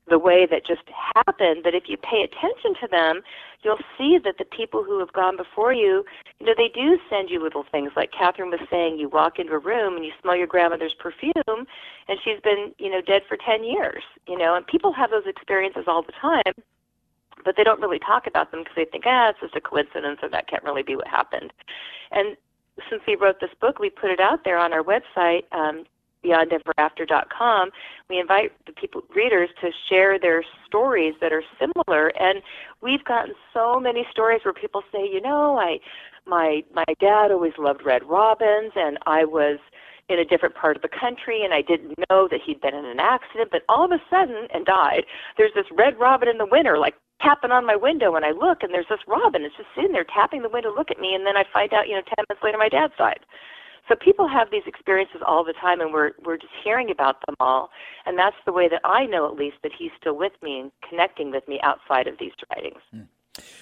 [0.08, 0.82] the way that just
[1.14, 3.20] happened, but if you pay attention to them,
[3.62, 6.04] you'll see that the people who have gone before you,
[6.38, 7.92] you know, they do send you little things.
[7.96, 11.32] Like Catherine was saying, you walk into a room and you smell your grandmother's perfume,
[11.46, 15.26] and she's been, you know, dead for 10 years, you know, and people have those
[15.26, 16.54] experiences all the time,
[17.44, 20.18] but they don't really talk about them because they think, ah, it's just a coincidence
[20.22, 21.52] or that can't really be what happened.
[22.10, 22.36] And
[22.90, 25.84] since we wrote this book, we put it out there on our website, um,
[26.24, 27.70] beyondeverafter.com,
[28.08, 32.42] we invite the people readers to share their stories that are similar and
[32.80, 35.78] we've gotten so many stories where people say, you know, I
[36.26, 39.58] my my dad always loved red robins and I was
[40.08, 42.86] in a different part of the country and I didn't know that he'd been in
[42.86, 45.04] an accident, but all of a sudden and died,
[45.36, 48.62] there's this red robin in the winter like tapping on my window and I look
[48.62, 49.42] and there's this robin.
[49.42, 51.88] It's just sitting there tapping the window, look at me and then I find out,
[51.88, 53.20] you know, ten minutes later my dad's died.
[53.88, 57.34] So people have these experiences all the time, and we're we're just hearing about them
[57.40, 57.70] all.
[58.06, 60.72] And that's the way that I know, at least, that he's still with me and
[60.88, 62.82] connecting with me outside of these writings.
[62.94, 63.06] Mm.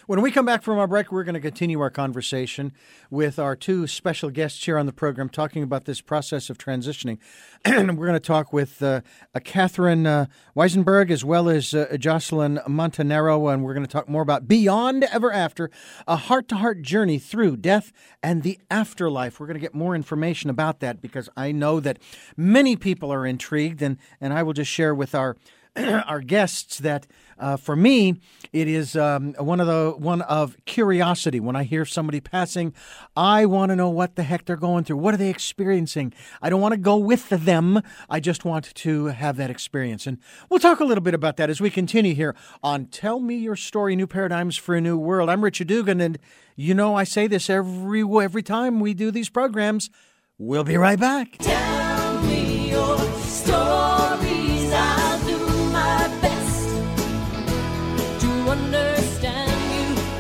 [0.07, 2.73] When we come back from our break, we're going to continue our conversation
[3.11, 7.19] with our two special guests here on the program, talking about this process of transitioning.
[7.65, 9.01] and we're going to talk with uh,
[9.45, 14.23] Catherine uh, Weisenberg as well as uh, Jocelyn Montanaro, and we're going to talk more
[14.23, 15.71] about Beyond Ever After,
[16.07, 19.41] a heart to heart journey through death and the afterlife.
[19.41, 21.99] We're going to get more information about that because I know that
[22.37, 25.37] many people are intrigued, and, and I will just share with our
[26.07, 27.07] our guests that
[27.39, 28.21] uh, for me
[28.53, 31.39] it is um, one of the one of curiosity.
[31.39, 32.73] When i hear somebody passing
[33.17, 34.97] i want to know what the heck they're going through.
[34.97, 36.13] What are they experiencing?
[36.41, 37.83] I don't want to go with them.
[38.09, 40.07] I just want to have that experience.
[40.07, 43.37] And we'll talk a little bit about that as we continue here on tell me
[43.37, 45.29] your story new paradigms for a new world.
[45.29, 46.19] I'm richard dugan and
[46.59, 49.91] you know i say this every every time we do these programs.
[50.39, 51.37] We'll be right back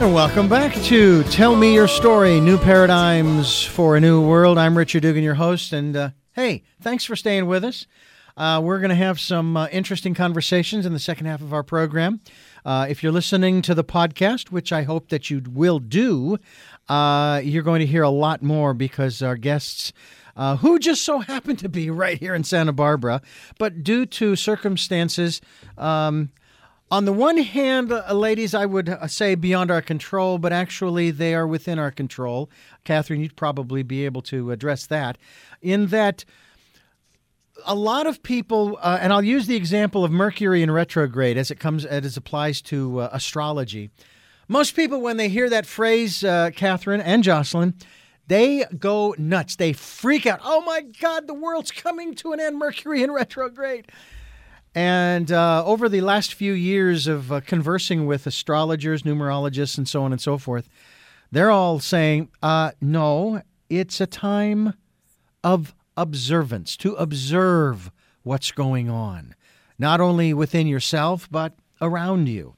[0.07, 4.57] And welcome back to Tell Me Your Story New Paradigms for a New World.
[4.57, 5.73] I'm Richard Dugan, your host.
[5.73, 7.88] And uh, hey, thanks for staying with us.
[8.37, 11.64] Uh, we're going to have some uh, interesting conversations in the second half of our
[11.64, 12.21] program.
[12.64, 16.38] Uh, if you're listening to the podcast, which I hope that you will do,
[16.88, 19.92] uh, you're going to hear a lot more because our guests.
[20.37, 23.23] Uh, who just so happened to be right here in Santa Barbara,
[23.59, 25.40] but due to circumstances,
[25.79, 26.29] um,
[26.90, 31.11] on the one hand, uh, ladies, I would uh, say beyond our control, but actually
[31.11, 32.49] they are within our control.
[32.85, 35.18] Catherine, you'd probably be able to address that.
[35.61, 36.25] In that,
[37.64, 41.51] a lot of people, uh, and I'll use the example of Mercury in retrograde as
[41.51, 43.90] it comes as it applies to uh, astrology.
[44.46, 47.75] Most people, when they hear that phrase, uh, Catherine and Jocelyn,
[48.29, 49.57] they go nuts.
[49.57, 50.40] They freak out.
[50.44, 52.59] Oh my God, the world's coming to an end.
[52.59, 53.90] Mercury in retrograde.
[54.76, 60.04] And uh, over the last few years of uh, conversing with astrologers, numerologists, and so
[60.04, 60.68] on and so forth,
[61.32, 64.74] they're all saying, uh, no, it's a time
[65.42, 67.90] of observance, to observe
[68.22, 69.34] what's going on,
[69.78, 72.54] not only within yourself, but around you.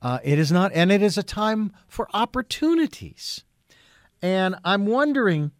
[0.00, 3.42] Uh, it is not, and it is a time for opportunities.
[4.22, 5.50] And I'm wondering,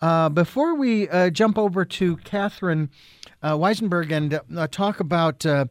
[0.00, 2.88] uh, before we uh, jump over to Catherine
[3.42, 5.64] Weisenberg and uh, talk about, uh,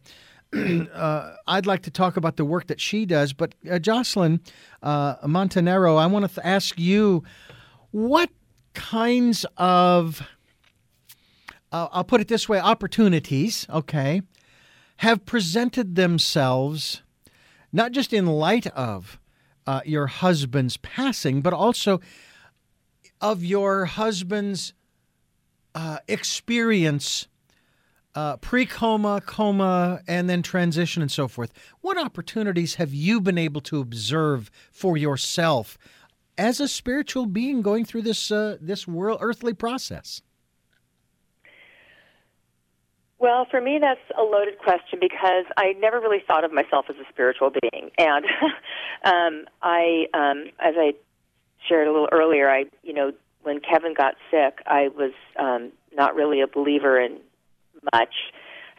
[1.47, 3.33] I'd like to talk about the work that she does.
[3.33, 4.41] But Jocelyn
[4.83, 7.23] Montanero, I want to th- ask you,
[7.91, 8.29] what
[8.73, 10.21] kinds of,
[11.71, 14.21] I'll put it this way, opportunities, okay,
[14.97, 17.01] have presented themselves
[17.73, 19.19] not just in light of
[19.65, 21.99] uh, your husband's passing, but also
[23.19, 24.73] of your husband's
[25.73, 27.27] uh, experience
[28.15, 31.51] uh, pre coma, coma, and then transition and so forth.
[31.81, 35.77] What opportunities have you been able to observe for yourself
[36.37, 40.21] as a spiritual being going through this uh, this world earthly process?
[43.21, 46.95] Well, for me, that's a loaded question because I never really thought of myself as
[46.95, 48.25] a spiritual being, and
[49.05, 50.93] um, I, um, as I
[51.69, 53.11] shared a little earlier, I, you know,
[53.43, 57.19] when Kevin got sick, I was um, not really a believer in
[57.93, 58.13] much.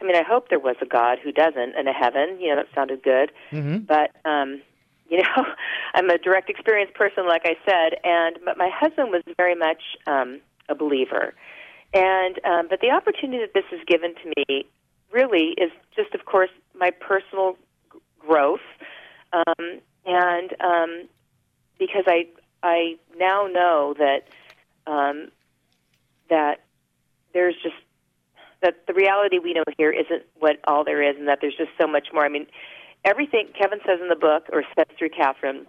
[0.01, 2.37] I mean, I hope there was a God who doesn't and a heaven.
[2.39, 3.79] You know, that sounded good, mm-hmm.
[3.79, 4.61] but um,
[5.09, 5.45] you know,
[5.93, 9.81] I'm a direct experience person, like I said, and but my husband was very much
[10.07, 10.39] um,
[10.69, 11.33] a believer
[11.93, 14.65] and um, but the opportunity that this has given to me
[15.11, 17.55] really is just, of course, my personal
[17.91, 18.65] g- growth,
[19.31, 21.07] um, and um,
[21.77, 22.27] because I
[22.63, 24.27] I now know that
[24.87, 25.29] um,
[26.29, 26.61] that
[27.33, 27.75] there's just
[28.63, 31.71] that the reality we know here isn't what all there is, and that there's just
[31.79, 32.25] so much more.
[32.25, 32.47] I mean,
[33.05, 35.67] everything Kevin says in the book, or says through Catherine,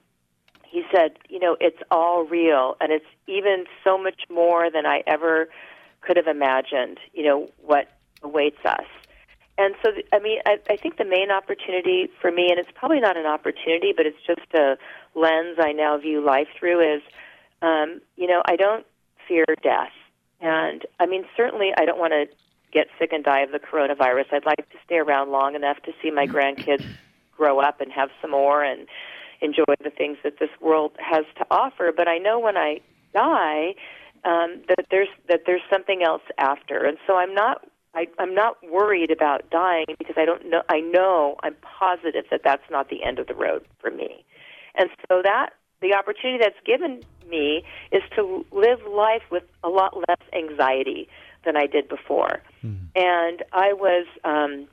[0.66, 5.02] he said, you know, it's all real, and it's even so much more than I
[5.06, 5.48] ever
[6.00, 7.88] could have imagined, you know, what
[8.22, 8.86] awaits us.
[9.56, 12.98] And so, I mean, I, I think the main opportunity for me, and it's probably
[12.98, 14.76] not an opportunity, but it's just a
[15.14, 17.02] lens I now view life through, is,
[17.62, 18.84] um, you know, I don't
[19.28, 19.92] fear death.
[20.40, 22.26] And I mean, certainly I don't want to
[22.74, 24.26] get sick and die of the coronavirus.
[24.32, 26.84] I'd like to stay around long enough to see my grandkids
[27.36, 28.86] grow up and have some more and
[29.40, 31.92] enjoy the things that this world has to offer.
[31.96, 32.80] But I know when I
[33.12, 33.74] die,
[34.24, 38.56] um, that there's that there's something else after, and so I'm not I, I'm not
[38.68, 43.04] worried about dying because I don't know I know I'm positive that that's not the
[43.04, 44.24] end of the road for me,
[44.74, 45.50] and so that
[45.82, 51.08] the opportunity that's given me is to live life with a lot less anxiety
[51.44, 52.86] than I did before, mm-hmm.
[52.94, 54.06] and I was.
[54.24, 54.68] Um,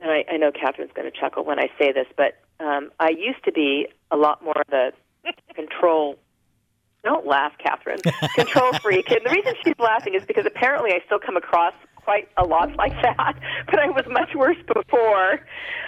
[0.00, 3.10] and I, I know Catherine's going to chuckle when I say this, but um, I
[3.10, 4.92] used to be a lot more of a
[5.54, 6.18] control
[7.04, 7.98] don't laugh, Catherine.
[8.36, 9.10] Control freak.
[9.10, 12.74] And the reason she's laughing is because apparently I still come across quite a lot
[12.76, 13.34] like that,
[13.66, 15.32] but I was much worse before.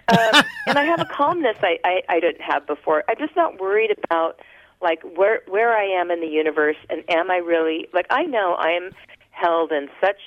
[0.09, 3.05] Um, and I have a calmness I, I, I didn't have before.
[3.09, 4.41] I'm just not worried about
[4.83, 8.55] like where where I am in the universe and am I really like I know
[8.55, 8.91] I am
[9.31, 10.19] held in such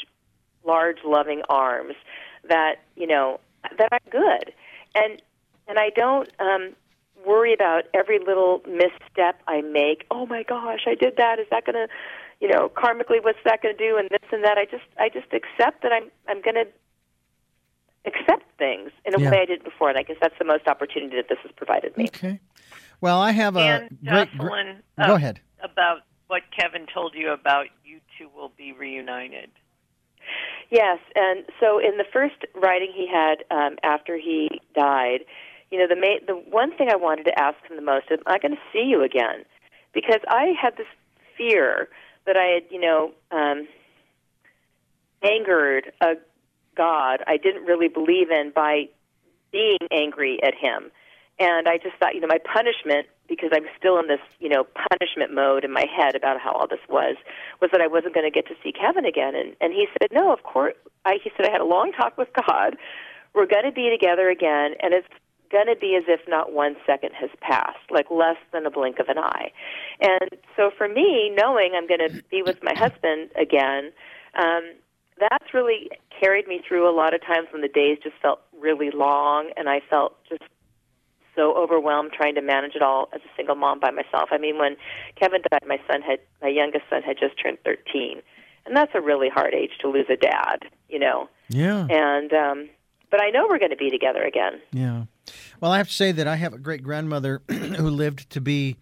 [0.67, 1.95] large loving arms
[2.47, 3.39] that you know
[3.77, 4.53] that I'm good
[4.93, 5.21] and
[5.67, 6.75] and I don't um
[7.25, 10.06] worry about every little misstep I make.
[10.10, 11.39] Oh my gosh, I did that.
[11.39, 11.88] Is that going to,
[12.39, 13.97] you know, karmically, what's that going to do?
[13.97, 14.58] And this and that.
[14.58, 16.67] I just, I just accept that I'm, I'm going to
[18.06, 19.32] accept things in a yeah.
[19.32, 21.97] way I did before, and I guess that's the most opportunity that this has provided
[21.97, 22.06] me.
[22.06, 22.39] Okay.
[23.01, 24.30] Well, I have a and great.
[24.32, 29.49] Jocelyn, uh, go ahead about what Kevin told you about you two will be reunited.
[30.70, 35.21] Yes, and so in the first writing he had um, after he died,
[35.71, 38.19] you know, the ma- the one thing I wanted to ask him the most is,
[38.25, 39.46] "Am I going to see you again?"
[39.94, 40.88] Because I had this
[41.38, 41.90] fear
[42.25, 43.67] that I had, you know, um,
[45.23, 46.15] angered a
[46.75, 48.90] God I didn't really believe in by
[49.52, 50.92] being angry at him.
[51.40, 54.65] And I just thought, you know, my punishment, because I'm still in this, you know,
[54.90, 57.15] punishment mode in my head about how all this was,
[57.62, 59.36] was that I wasn't going to get to see Kevin again.
[59.36, 60.75] And and he said, no, of course.
[61.06, 62.78] I, he said I had a long talk with God.
[63.34, 65.08] We're going to be together again, and it's
[65.52, 69.00] going to be as if not one second has passed, like less than a blink
[69.00, 69.52] of an eye.
[70.02, 73.92] And so for me, knowing I'm going to be with my husband again,
[74.36, 74.73] um,
[75.19, 78.92] that's really carried me through a lot of times when the days just felt really
[78.92, 80.44] long and I felt just
[81.38, 84.29] so overwhelmed trying to manage it all as a single mom by myself.
[84.31, 84.75] I mean, when
[85.15, 88.21] Kevin died, my son had my youngest son had just turned 13.
[88.65, 91.29] And that's a really hard age to lose a dad, you know.
[91.48, 91.88] Yeah.
[91.90, 92.69] And um
[93.10, 94.60] but I know we're going to be together again.
[94.73, 95.06] Yeah.
[95.62, 98.75] Well, I have to say that I have a great grandmother who lived to be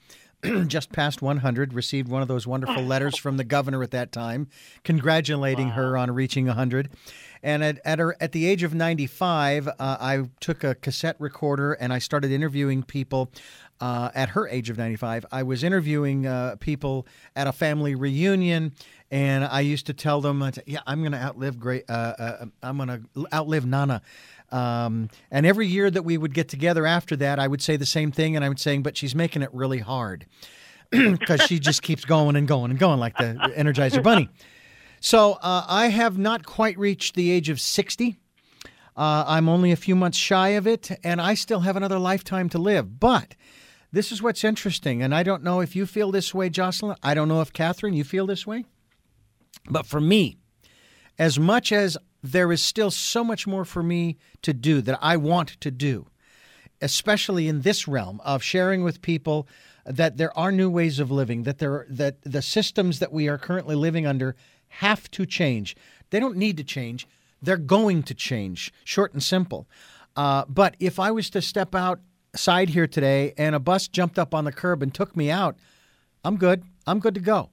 [0.67, 4.47] just past 100, received one of those wonderful letters from the governor at that time,
[4.83, 5.73] congratulating wow.
[5.73, 6.89] her on reaching 100.
[7.45, 11.73] And at at, her, at the age of 95, uh, I took a cassette recorder
[11.73, 13.31] and I started interviewing people.
[13.81, 18.73] Uh, at her age of 95, I was interviewing uh, people at a family reunion,
[19.11, 21.83] and I used to tell them, "Yeah, I'm going to outlive great.
[21.89, 24.01] Uh, uh, I'm going to outlive Nana."
[24.49, 27.85] Um, and every year that we would get together after that, I would say the
[27.85, 30.25] same thing, and I would say, "But she's making it really hard
[30.89, 34.29] because she just keeps going and going and going like the Energizer Bunny."
[34.99, 38.17] So uh, I have not quite reached the age of 60.
[38.97, 42.49] Uh, I'm only a few months shy of it, and I still have another lifetime
[42.49, 42.99] to live.
[42.99, 43.35] But
[43.91, 46.97] this is what's interesting, and I don't know if you feel this way, Jocelyn.
[47.03, 48.65] I don't know if Catherine, you feel this way.
[49.69, 50.37] But for me,
[51.17, 55.17] as much as there is still so much more for me to do that I
[55.17, 56.07] want to do,
[56.81, 59.47] especially in this realm of sharing with people
[59.85, 63.37] that there are new ways of living, that there that the systems that we are
[63.37, 64.35] currently living under
[64.79, 65.75] have to change.
[66.09, 67.07] They don't need to change.
[67.41, 69.67] They're going to change, short and simple.
[70.15, 74.33] Uh, but if I was to step outside here today and a bus jumped up
[74.33, 75.57] on the curb and took me out,
[76.23, 76.63] I'm good.
[76.87, 77.49] I'm good to go.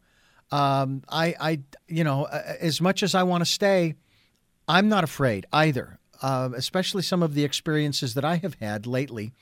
[0.50, 3.94] Um, I, I, you know, as much as I want to stay,
[4.68, 5.98] I'm not afraid either.
[6.22, 9.32] Uh, especially some of the experiences that I have had lately.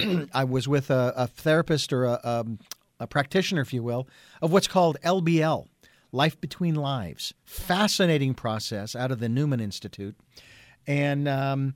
[0.32, 2.58] I was with a, a therapist or a, um,
[2.98, 4.08] a practitioner, if you will,
[4.40, 5.66] of what's called LBL,
[6.14, 7.34] Life Between Lives.
[7.44, 10.14] Fascinating process out of the Newton Institute,
[10.86, 11.74] and um,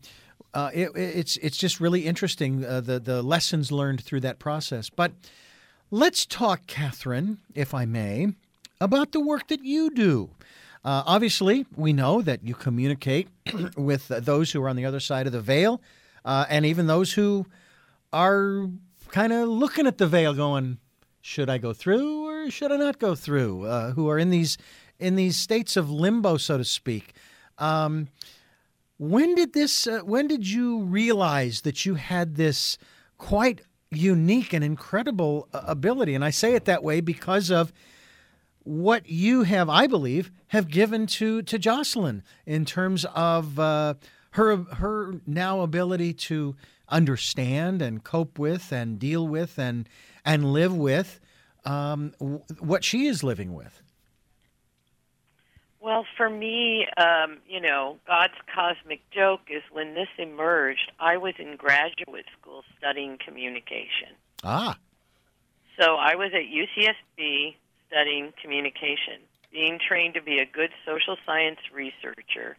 [0.55, 4.91] uh, it, it's it's just really interesting uh, the the lessons learned through that process.
[4.91, 5.11] But
[5.91, 8.29] let's talk, Catherine, if I may,
[8.81, 10.31] about the work that you do.
[10.85, 13.27] Uh, obviously, we know that you communicate
[13.77, 15.83] with those who are on the other side of the veil,
[16.25, 17.45] uh, and even those who
[18.13, 18.69] are
[19.09, 20.79] kind of looking at the veil, going,
[21.21, 23.67] "Should I go through?" Should I not go through?
[23.67, 24.59] Uh, who are in these
[24.99, 27.15] in these states of limbo, so to speak.
[27.59, 28.09] Um,
[28.99, 29.87] when did this?
[29.87, 32.79] Uh, when did you realize that you had this
[33.17, 36.15] quite unique and incredible uh, ability?
[36.15, 37.73] And I say it that way because of
[38.65, 43.95] what you have, I believe, have given to to Jocelyn in terms of uh,
[44.33, 46.57] her her now ability to
[46.89, 49.89] understand and cope with and deal with and
[50.25, 51.21] and live with
[51.69, 52.15] um,
[52.59, 53.83] what she is living with?
[55.81, 61.35] Well, for me, um, you know, God's cosmic joke is when this emerged, I was
[61.39, 64.17] in graduate school studying communication.
[64.43, 64.77] Ah.
[65.81, 67.55] So I was at UCSB
[67.87, 72.57] studying communication, being trained to be a good social science researcher.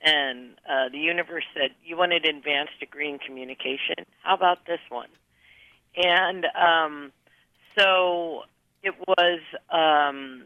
[0.00, 4.06] And uh, the universe said, You want an advanced degree in communication?
[4.22, 5.08] How about this one?
[5.96, 7.12] And um,
[7.78, 8.42] so
[8.82, 10.44] it was um,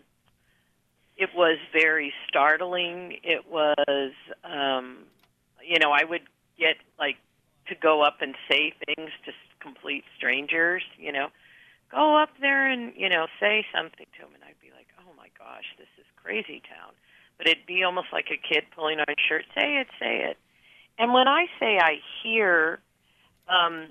[1.16, 3.18] it was very startling.
[3.22, 4.12] It was
[4.44, 4.98] um,
[5.66, 6.22] you know I would
[6.58, 7.16] get like
[7.68, 10.82] to go up and say things to complete strangers.
[10.98, 11.28] You know,
[11.90, 15.12] go up there and you know say something to them, and I'd be like, oh
[15.16, 16.92] my gosh, this is crazy town.
[17.38, 19.44] But it'd be almost like a kid pulling on a shirt.
[19.54, 20.36] Say it, say it.
[20.98, 22.78] And when I say I hear,
[23.48, 23.88] um,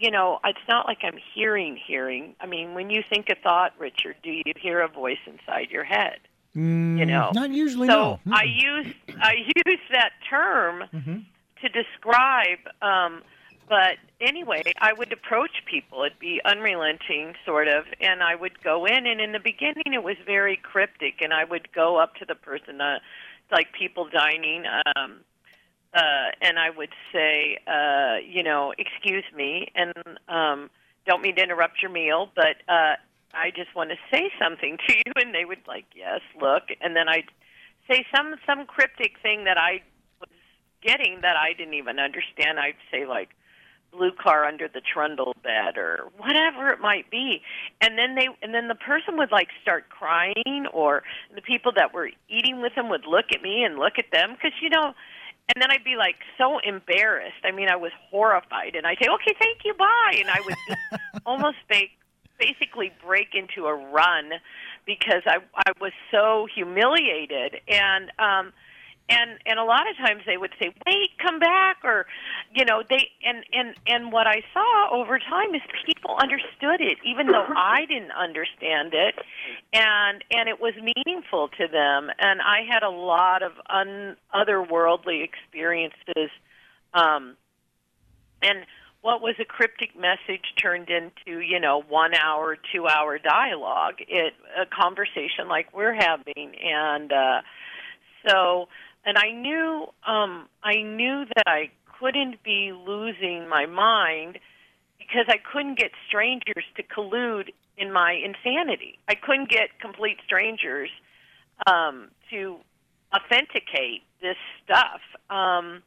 [0.00, 2.34] you know, it's not like I'm hearing, hearing.
[2.40, 5.84] I mean, when you think a thought, Richard, do you hear a voice inside your
[5.84, 6.18] head?
[6.56, 7.86] Mm, you know, not usually.
[7.86, 8.34] So no.
[8.34, 8.86] I use
[9.20, 9.34] I
[9.66, 11.18] use that term mm-hmm.
[11.60, 12.58] to describe.
[12.80, 13.22] Um,
[13.68, 16.02] but anyway, I would approach people.
[16.02, 19.06] It'd be unrelenting, sort of, and I would go in.
[19.06, 22.34] And in the beginning, it was very cryptic, and I would go up to the
[22.34, 22.98] person, uh,
[23.52, 24.64] like people dining.
[24.96, 25.20] Um,
[25.94, 29.92] uh, and I would say, uh, you know, excuse me, and
[30.28, 30.70] um,
[31.06, 32.94] don't mean to interrupt your meal, but uh,
[33.34, 35.12] I just want to say something to you.
[35.16, 37.30] And they would like, yes, look, and then I'd
[37.90, 39.82] say some some cryptic thing that I
[40.20, 40.30] was
[40.82, 42.60] getting that I didn't even understand.
[42.60, 43.30] I'd say like,
[43.92, 47.42] blue car under the trundle bed or whatever it might be
[47.80, 51.02] and then they and then the person would like start crying or
[51.34, 54.32] the people that were eating with them would look at me and look at them
[54.34, 54.92] because you know
[55.54, 57.42] and then I'd be like so embarrassed.
[57.44, 60.54] I mean, I was horrified, and I'd say, "Okay, thank you, bye," and I would
[60.68, 61.90] just almost make,
[62.38, 64.32] basically break into a run
[64.86, 67.60] because I I was so humiliated.
[67.68, 68.52] And um
[69.10, 72.06] and and a lot of times they would say wait come back or
[72.54, 76.98] you know they and and and what i saw over time is people understood it
[77.04, 79.14] even though i didn't understand it.
[79.72, 82.10] And and it was meaningful to them.
[82.18, 86.30] And i had a lot of un, otherworldly experiences
[86.94, 87.36] um
[88.42, 88.64] and
[89.02, 93.96] what was a cryptic message turned into you know one hour two hour dialogue.
[94.00, 96.54] It a conversation like we're having.
[96.62, 97.40] And uh
[98.26, 98.68] so
[99.04, 104.38] and I knew um, I knew that I couldn't be losing my mind
[104.98, 108.98] because I couldn't get strangers to collude in my insanity.
[109.08, 110.90] I couldn't get complete strangers
[111.66, 112.58] um, to
[113.14, 115.00] authenticate this stuff.
[115.30, 115.82] Um,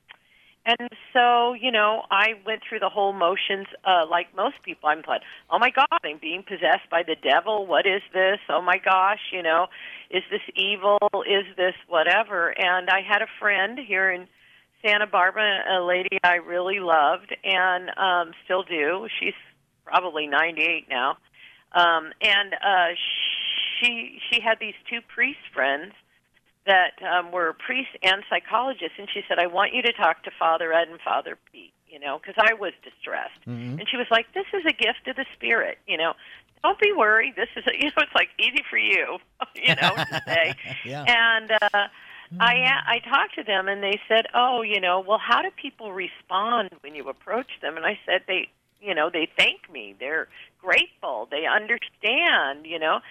[0.66, 4.88] and so, you know, I went through the whole motions uh, like most people.
[4.88, 7.68] I'm like, oh my God, I'm being possessed by the devil.
[7.68, 8.40] What is this?
[8.50, 9.68] Oh my gosh, you know,
[10.10, 11.00] is this evil?
[11.28, 12.54] Is this whatever?
[12.58, 14.28] And I had a friend here in
[14.86, 19.08] Santa Barbara, a lady I really loved and um, still do.
[19.20, 19.34] She's
[19.86, 21.18] probably 98 now.
[21.74, 22.96] Um, and uh,
[23.80, 25.94] she she had these two priest friends
[26.66, 30.32] that um, were priests and psychologists, and she said, "I want you to talk to
[30.38, 33.80] Father Ed and Father Pete." You know, because I was distressed, mm-hmm.
[33.80, 36.14] and she was like, "This is a gift of the Spirit." You know,
[36.64, 37.36] don't be worried.
[37.36, 39.18] This is, a, you know, it's like easy for you,
[39.56, 40.56] you know, to say.
[40.86, 41.04] yeah.
[41.08, 42.42] And uh, mm-hmm.
[42.42, 45.92] I I talked to them, and they said, "Oh, you know, well, how do people
[45.92, 48.50] respond when you approach them?" And I said, "They,
[48.82, 49.96] you know, they thank me.
[50.00, 50.28] They're
[50.62, 51.28] grateful.
[51.30, 53.02] They understand, you know."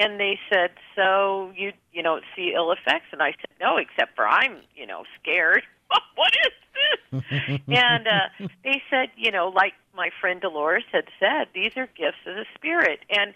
[0.00, 4.16] And they said, "So you you don't see ill effects?" And I said, "No, except
[4.16, 5.62] for I'm you know scared.
[6.16, 11.48] what is this?" and uh, they said, "You know, like my friend Dolores had said,
[11.54, 13.34] these are gifts of the Spirit, and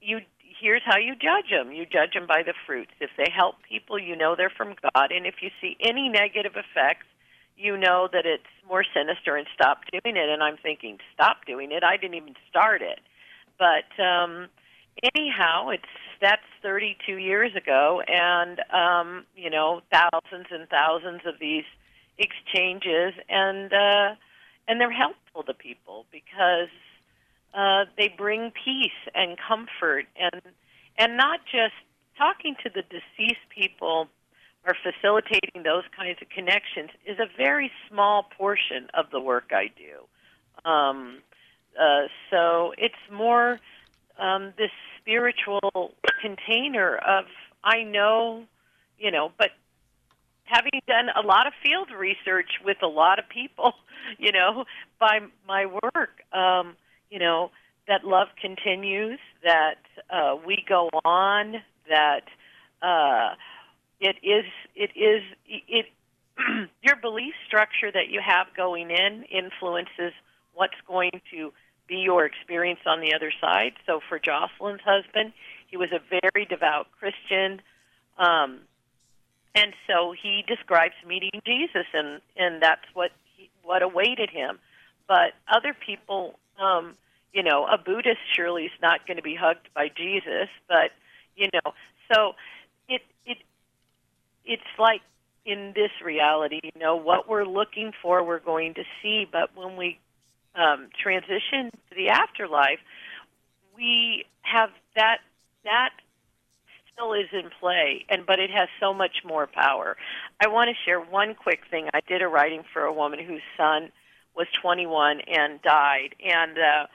[0.00, 0.20] you."
[0.60, 1.72] Here's how you judge them.
[1.72, 2.92] You judge them by the fruits.
[3.00, 5.10] If they help people, you know they're from God.
[5.10, 7.04] And if you see any negative effects,
[7.56, 10.28] you know that it's more sinister and stop doing it.
[10.30, 11.82] And I'm thinking, stop doing it.
[11.82, 13.00] I didn't even start it.
[13.58, 14.48] But um,
[15.14, 15.84] anyhow, it's
[16.20, 21.64] that's 32 years ago, and um, you know, thousands and thousands of these
[22.18, 24.14] exchanges, and uh,
[24.68, 26.68] and they're helpful to people because
[27.54, 30.42] uh, they bring peace and comfort, and
[30.98, 31.74] and not just
[32.16, 34.08] talking to the deceased people
[34.66, 39.70] or facilitating those kinds of connections is a very small portion of the work I
[39.76, 40.68] do.
[40.68, 41.18] Um,
[41.78, 43.60] uh, so it's more
[44.18, 44.70] um, this
[45.04, 47.26] spiritual container of
[47.62, 48.44] I know,
[48.98, 49.50] you know, but
[50.44, 53.72] having done a lot of field research with a lot of people,
[54.18, 54.64] you know,
[54.98, 56.74] by my work, um,
[57.10, 57.50] you know,
[57.86, 59.78] that love continues, that
[60.10, 61.56] uh, we go on,
[61.88, 62.24] that
[62.82, 63.34] uh,
[64.00, 64.44] it is,
[64.74, 65.86] it is, it.
[66.82, 70.12] your belief structure that you have going in influences
[70.54, 71.52] what's going to
[71.86, 73.72] be your experience on the other side.
[73.86, 75.32] So for Jocelyn's husband,
[75.66, 77.60] he was a very devout Christian.
[78.18, 78.60] Um,
[79.54, 84.58] and so he describes meeting Jesus, and, and that's what he, what awaited him.
[85.06, 86.94] But other people, um,
[87.32, 90.90] you know, a Buddhist surely is not going to be hugged by Jesus, but
[91.36, 91.72] you know,
[92.12, 92.34] so
[92.88, 93.38] it it
[94.44, 95.02] it's like
[95.44, 99.26] in this reality, you know, what we're looking for, we're going to see.
[99.30, 99.98] But when we
[100.54, 102.78] um, transition to the afterlife,
[103.76, 105.18] we have that
[105.64, 105.90] that
[106.92, 109.96] still is in play, and but it has so much more power.
[110.40, 111.88] I want to share one quick thing.
[111.92, 113.90] I did a writing for a woman whose son
[114.36, 116.86] was 21 and died, and uh,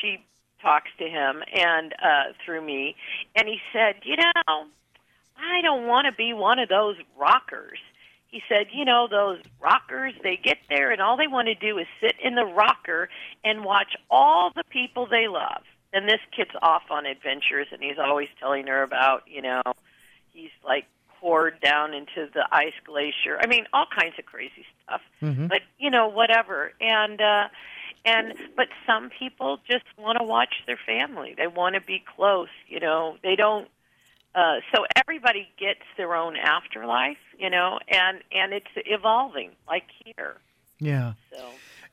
[0.00, 0.24] she
[0.62, 2.96] talks to him and uh, through me,
[3.34, 4.66] and he said, you know,
[5.38, 7.78] I don't want to be one of those rockers
[8.36, 11.78] he said, you know, those rockers, they get there and all they want to do
[11.78, 13.08] is sit in the rocker
[13.42, 15.62] and watch all the people they love.
[15.94, 19.62] And this kid's off on adventures and he's always telling her about, you know,
[20.34, 20.84] he's like
[21.18, 23.38] poured down into the ice glacier.
[23.40, 25.00] I mean, all kinds of crazy stuff.
[25.22, 25.46] Mm-hmm.
[25.46, 26.72] But, you know, whatever.
[26.78, 27.48] And uh
[28.04, 31.34] and but some people just want to watch their family.
[31.38, 33.16] They want to be close, you know.
[33.22, 33.68] They don't
[34.36, 40.36] uh, so everybody gets their own afterlife, you know, and and it's evolving like here.
[40.78, 41.14] Yeah.
[41.32, 41.42] So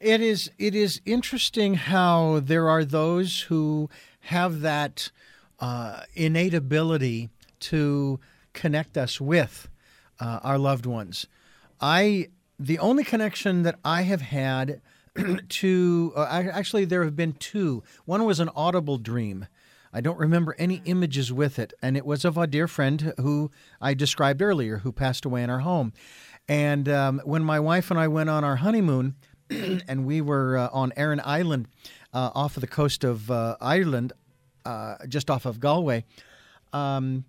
[0.01, 3.89] it is it is interesting how there are those who
[4.19, 5.09] have that
[5.59, 7.29] uh, innate ability
[7.61, 8.19] to
[8.51, 9.69] connect us with
[10.19, 11.25] uh, our loved ones.
[11.79, 12.27] I
[12.59, 14.81] the only connection that I have had
[15.47, 17.83] to uh, actually there have been two.
[18.03, 19.47] One was an audible dream
[19.93, 21.73] I don't remember any images with it.
[21.81, 25.49] And it was of a dear friend who I described earlier who passed away in
[25.49, 25.93] our home.
[26.47, 29.15] And um, when my wife and I went on our honeymoon,
[29.49, 31.67] and we were uh, on Aran Island
[32.13, 34.13] uh, off of the coast of uh, Ireland,
[34.65, 36.05] uh, just off of Galway,
[36.71, 37.25] um,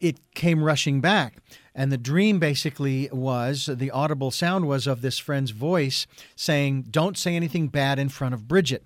[0.00, 1.36] it came rushing back.
[1.74, 7.16] And the dream basically was the audible sound was of this friend's voice saying, Don't
[7.16, 8.84] say anything bad in front of Bridget.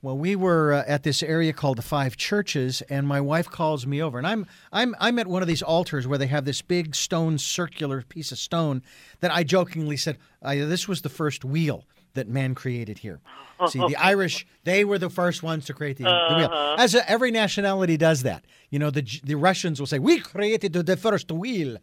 [0.00, 3.84] Well, we were uh, at this area called the Five Churches, and my wife calls
[3.84, 6.62] me over, and I'm I'm I'm at one of these altars where they have this
[6.62, 8.82] big stone, circular piece of stone
[9.18, 11.84] that I jokingly said, "This was the first wheel
[12.14, 13.20] that man created here."
[13.68, 16.28] See, the Irish they were the first ones to create the, uh-huh.
[16.28, 16.46] the wheel.
[16.46, 16.76] Uh-huh.
[16.78, 18.44] As a, every nationality does that.
[18.70, 21.78] You know, the the Russians will say, "We created the first wheel."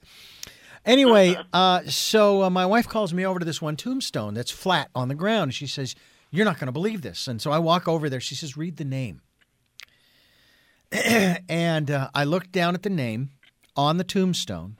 [0.85, 4.89] Anyway, uh, so uh, my wife calls me over to this one tombstone that's flat
[4.95, 5.53] on the ground.
[5.53, 5.95] She says
[6.35, 7.27] you're not going to believe this.
[7.27, 8.19] And so I walk over there.
[8.19, 9.21] She says, Read the name.
[10.91, 13.31] and uh, I looked down at the name
[13.75, 14.77] on the tombstone.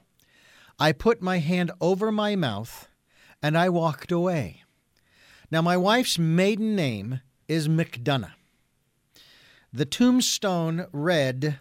[0.79, 2.89] I put my hand over my mouth
[3.41, 4.63] and I walked away.
[5.51, 8.33] Now, my wife's maiden name is McDonough.
[9.71, 11.59] The tombstone read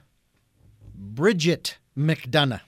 [0.94, 2.62] Bridget McDonough.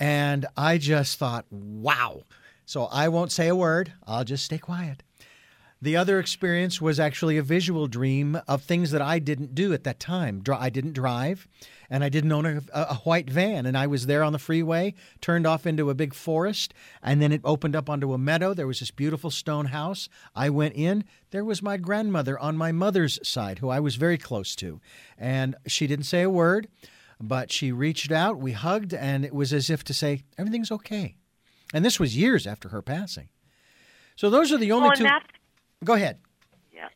[0.00, 2.22] And I just thought, wow.
[2.66, 3.92] So I won't say a word.
[4.06, 5.03] I'll just stay quiet.
[5.84, 9.84] The other experience was actually a visual dream of things that I didn't do at
[9.84, 10.42] that time.
[10.50, 11.46] I didn't drive,
[11.90, 13.66] and I didn't own a, a, white van.
[13.66, 16.72] And I was there on the freeway, turned off into a big forest,
[17.02, 18.54] and then it opened up onto a meadow.
[18.54, 20.08] There was this beautiful stone house.
[20.34, 21.04] I went in.
[21.32, 24.80] There was my grandmother on my mother's side, who I was very close to.
[25.18, 26.66] And she didn't say a word,
[27.20, 28.38] but she reached out.
[28.38, 31.16] We hugged, and it was as if to say, Everything's okay.
[31.74, 33.28] And this was years after her passing.
[34.16, 35.06] So those are the only two.
[35.84, 36.18] Go ahead.
[36.74, 36.88] Yeah.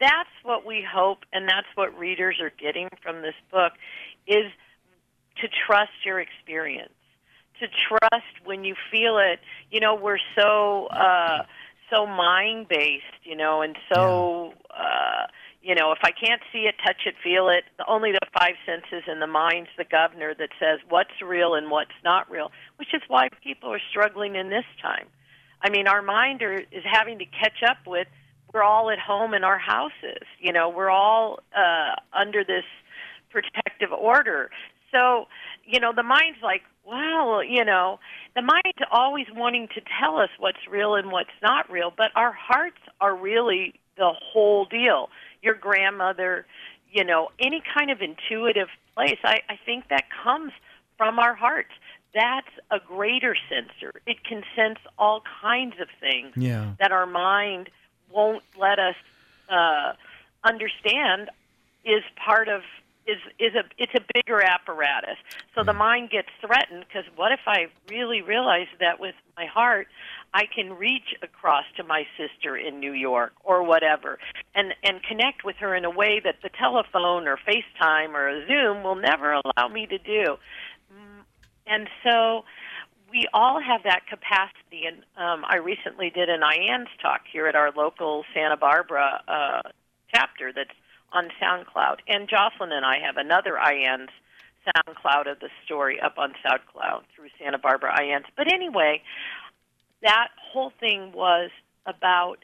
[0.00, 3.72] That's what we hope, and that's what readers are getting from this book,
[4.26, 4.50] is
[5.40, 6.92] to trust your experience,
[7.60, 9.40] to trust when you feel it.
[9.70, 11.44] You know, we're so uh,
[11.90, 14.52] so mind based, you know, and so.
[14.70, 14.82] Yeah.
[14.82, 15.26] Uh,
[15.64, 19.04] you know, if I can't see it, touch it, feel it, only the five senses
[19.06, 23.02] and the mind's the governor that says what's real and what's not real, which is
[23.06, 25.06] why people are struggling in this time.
[25.62, 28.08] I mean, our mind are, is having to catch up with
[28.52, 30.26] we're all at home in our houses.
[30.38, 32.64] You know, we're all uh, under this
[33.30, 34.50] protective order.
[34.90, 35.26] So,
[35.64, 37.98] you know, the mind's like, well, you know,
[38.34, 42.32] the mind's always wanting to tell us what's real and what's not real, but our
[42.32, 45.08] hearts are really the whole deal
[45.42, 46.46] your grandmother,
[46.90, 49.18] you know, any kind of intuitive place.
[49.24, 50.52] I, I think that comes
[50.96, 51.70] from our hearts.
[52.14, 54.00] That's a greater sensor.
[54.06, 56.74] It can sense all kinds of things yeah.
[56.78, 57.70] that our mind
[58.12, 58.96] won't let us
[59.48, 59.92] uh,
[60.44, 61.30] understand
[61.84, 62.62] is part of
[63.06, 65.16] is is a it's a bigger apparatus.
[65.54, 69.88] So the mind gets threatened because what if I really realize that with my heart
[70.32, 74.18] I can reach across to my sister in New York or whatever
[74.54, 78.84] and and connect with her in a way that the telephone or FaceTime or Zoom
[78.84, 80.36] will never allow me to do.
[80.92, 81.24] Mm,
[81.66, 82.44] and so
[83.12, 87.54] we all have that capacity and um, I recently did an IANDS talk here at
[87.54, 89.68] our local Santa Barbara uh,
[90.14, 90.70] chapter that's
[91.12, 91.98] on SoundCloud.
[92.08, 94.08] And Jocelyn and I have another IANDS
[94.66, 98.26] SoundCloud of the story up on SoundCloud through Santa Barbara IANDS.
[98.36, 99.02] But anyway,
[100.02, 101.50] that whole thing was
[101.84, 102.36] about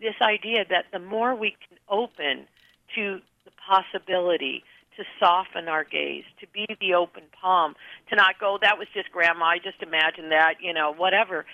[0.00, 2.46] this idea that the more we can open
[2.94, 4.64] to the possibility
[4.96, 7.74] to soften our gaze, to be the open palm,
[8.08, 11.44] to not go, that was just grandma, I just imagined that, you know, whatever.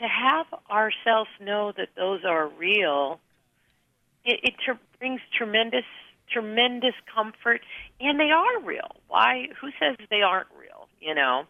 [0.00, 3.20] To have ourselves know that those are real,
[4.24, 5.84] it, it ter- brings tremendous,
[6.30, 7.62] tremendous comfort,
[8.00, 8.96] and they are real.
[9.08, 9.48] Why?
[9.60, 11.44] Who says they aren't real, you know?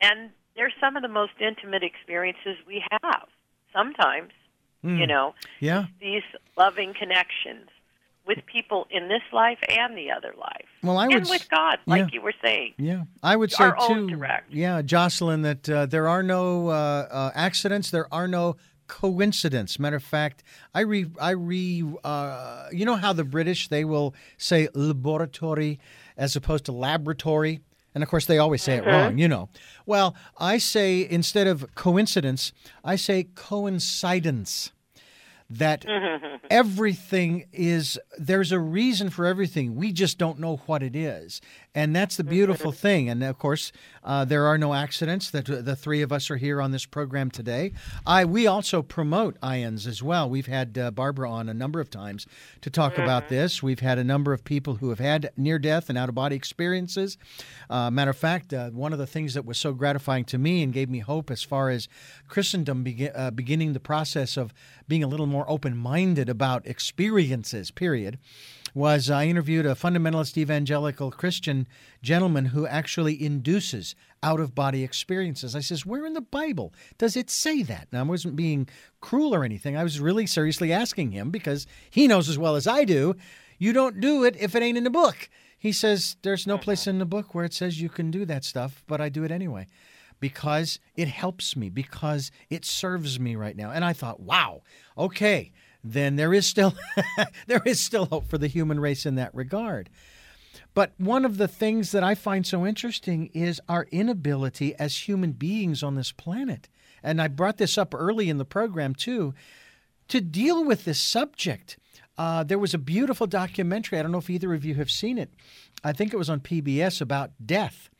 [0.00, 3.28] And they're some of the most intimate experiences we have.
[3.72, 4.32] Sometimes,
[4.84, 4.98] mm.
[4.98, 6.22] you know, yeah, these
[6.56, 7.68] loving connections
[8.28, 10.66] with people in this life and the other life.
[10.82, 12.08] Well, I and would, with God, like yeah.
[12.12, 12.74] you were saying.
[12.76, 14.20] Yeah, I would say too.
[14.50, 17.90] Yeah, Jocelyn, that uh, there are no uh, uh, accidents.
[17.90, 18.56] There are no
[18.86, 19.78] coincidence.
[19.78, 24.14] Matter of fact, I re, I re, uh, you know how the British they will
[24.36, 25.80] say laboratory
[26.16, 27.60] as opposed to laboratory.
[27.94, 28.88] And of course, they always say mm-hmm.
[28.88, 29.48] it wrong, you know.
[29.86, 32.52] Well, I say instead of coincidence,
[32.84, 34.72] I say coincidence.
[35.50, 36.36] That mm-hmm.
[36.50, 39.76] everything is there's a reason for everything.
[39.76, 41.40] We just don't know what it is
[41.78, 43.08] and that's the beautiful thing.
[43.08, 43.70] And of course
[44.02, 47.30] uh, there are no accidents that the three of us are here on this program
[47.30, 47.72] today.
[48.04, 50.28] I we also promote IANDS as well.
[50.28, 52.26] We've had uh, barbara on a number of times
[52.62, 53.02] to talk mm-hmm.
[53.02, 53.62] about this.
[53.62, 56.34] We've had a number of people who have had near death and out of body
[56.34, 57.16] experiences.
[57.70, 60.64] Uh, matter of fact uh, one of the things that was so gratifying to me
[60.64, 61.88] and gave me hope as far as
[62.26, 64.52] christendom be- uh, beginning the process of
[64.88, 68.18] being a little more open minded about experiences, period,
[68.78, 71.66] was I interviewed a fundamentalist evangelical Christian
[72.00, 75.56] gentleman who actually induces out of body experiences.
[75.56, 77.88] I says, Where in the Bible does it say that?
[77.92, 78.68] Now, I wasn't being
[79.00, 79.76] cruel or anything.
[79.76, 83.16] I was really seriously asking him because he knows as well as I do
[83.58, 85.28] you don't do it if it ain't in the book.
[85.58, 86.90] He says, There's no place mm-hmm.
[86.90, 89.32] in the book where it says you can do that stuff, but I do it
[89.32, 89.66] anyway
[90.20, 93.70] because it helps me, because it serves me right now.
[93.70, 94.62] And I thought, wow,
[94.96, 95.52] okay,
[95.82, 96.74] then there is still
[97.46, 99.88] there is still hope for the human race in that regard.
[100.74, 105.32] But one of the things that I find so interesting is our inability as human
[105.32, 106.68] beings on this planet.
[107.02, 109.34] And I brought this up early in the program too,
[110.08, 111.78] to deal with this subject.
[112.16, 113.98] Uh, there was a beautiful documentary.
[113.98, 115.32] I don't know if either of you have seen it.
[115.84, 117.90] I think it was on PBS about death.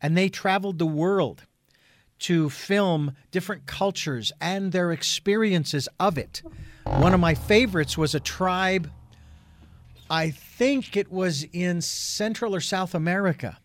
[0.00, 1.44] And they traveled the world
[2.20, 6.42] to film different cultures and their experiences of it.
[6.96, 8.90] One of my favorites was a tribe,
[10.10, 13.58] I think it was in Central or South America.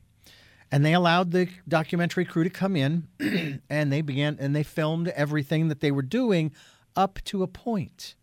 [0.71, 3.07] And they allowed the documentary crew to come in
[3.69, 6.51] and they began and they filmed everything that they were doing
[6.95, 8.15] up to a point.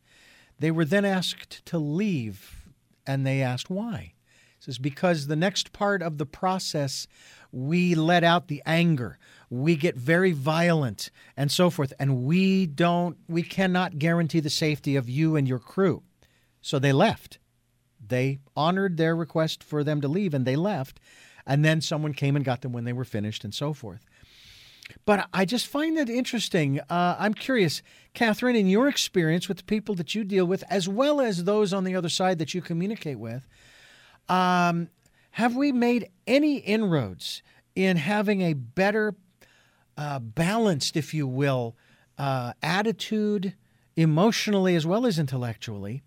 [0.58, 2.68] They were then asked to leave
[3.06, 4.14] and they asked why.
[4.58, 7.06] It says because the next part of the process
[7.52, 9.18] we let out the anger.
[9.48, 11.92] We get very violent and so forth.
[11.98, 16.02] And we don't we cannot guarantee the safety of you and your crew.
[16.60, 17.38] So they left.
[18.06, 21.00] They honored their request for them to leave and they left.
[21.46, 24.04] And then someone came and got them when they were finished and so forth.
[25.04, 26.80] But I just find that interesting.
[26.90, 27.82] Uh, I'm curious,
[28.14, 31.72] Catherine, in your experience with the people that you deal with, as well as those
[31.72, 33.46] on the other side that you communicate with,
[34.28, 34.88] um,
[35.32, 37.42] have we made any inroads
[37.74, 39.14] in having a better
[39.96, 41.76] uh, balanced, if you will,
[42.18, 43.54] uh, attitude,
[43.96, 46.02] emotionally as well as intellectually,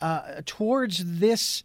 [0.00, 1.62] uh, towards this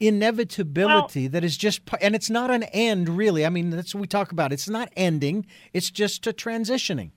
[0.00, 3.44] inevitability well, that is just, and it's not an end really.
[3.44, 4.52] I mean, that's what we talk about.
[4.52, 7.10] It's not ending, it's just a transitioning.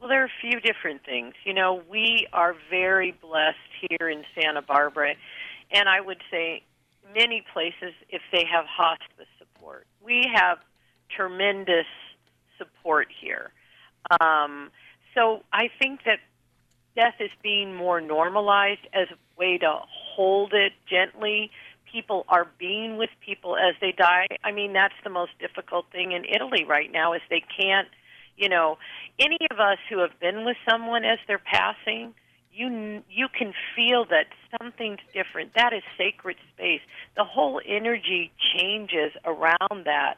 [0.00, 1.34] Well, there are a few different things.
[1.44, 3.58] You know, we are very blessed
[3.88, 5.14] here in Santa Barbara,
[5.72, 6.62] and I would say
[7.14, 9.86] many places if they have hospice support.
[10.04, 10.58] We have
[11.14, 11.86] tremendous
[12.58, 13.52] support here.
[14.20, 14.70] Um,
[15.14, 16.18] so I think that
[16.94, 21.50] death is being more normalized as a way to hold it gently.
[21.90, 24.26] People are being with people as they die.
[24.44, 27.88] I mean, that's the most difficult thing in Italy right now is they can't,
[28.36, 28.78] you know,
[29.18, 32.14] any of us who have been with someone as they're passing,
[32.56, 34.26] you you can feel that
[34.58, 35.52] something's different.
[35.54, 36.80] That is sacred space.
[37.16, 40.16] The whole energy changes around that.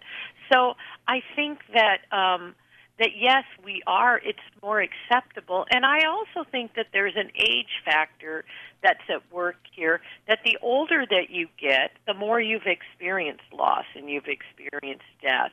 [0.52, 0.74] So
[1.06, 2.54] I think that um,
[2.98, 4.20] that yes, we are.
[4.24, 8.44] It's more acceptable, and I also think that there's an age factor
[8.82, 10.00] that's at work here.
[10.28, 15.52] That the older that you get, the more you've experienced loss and you've experienced death,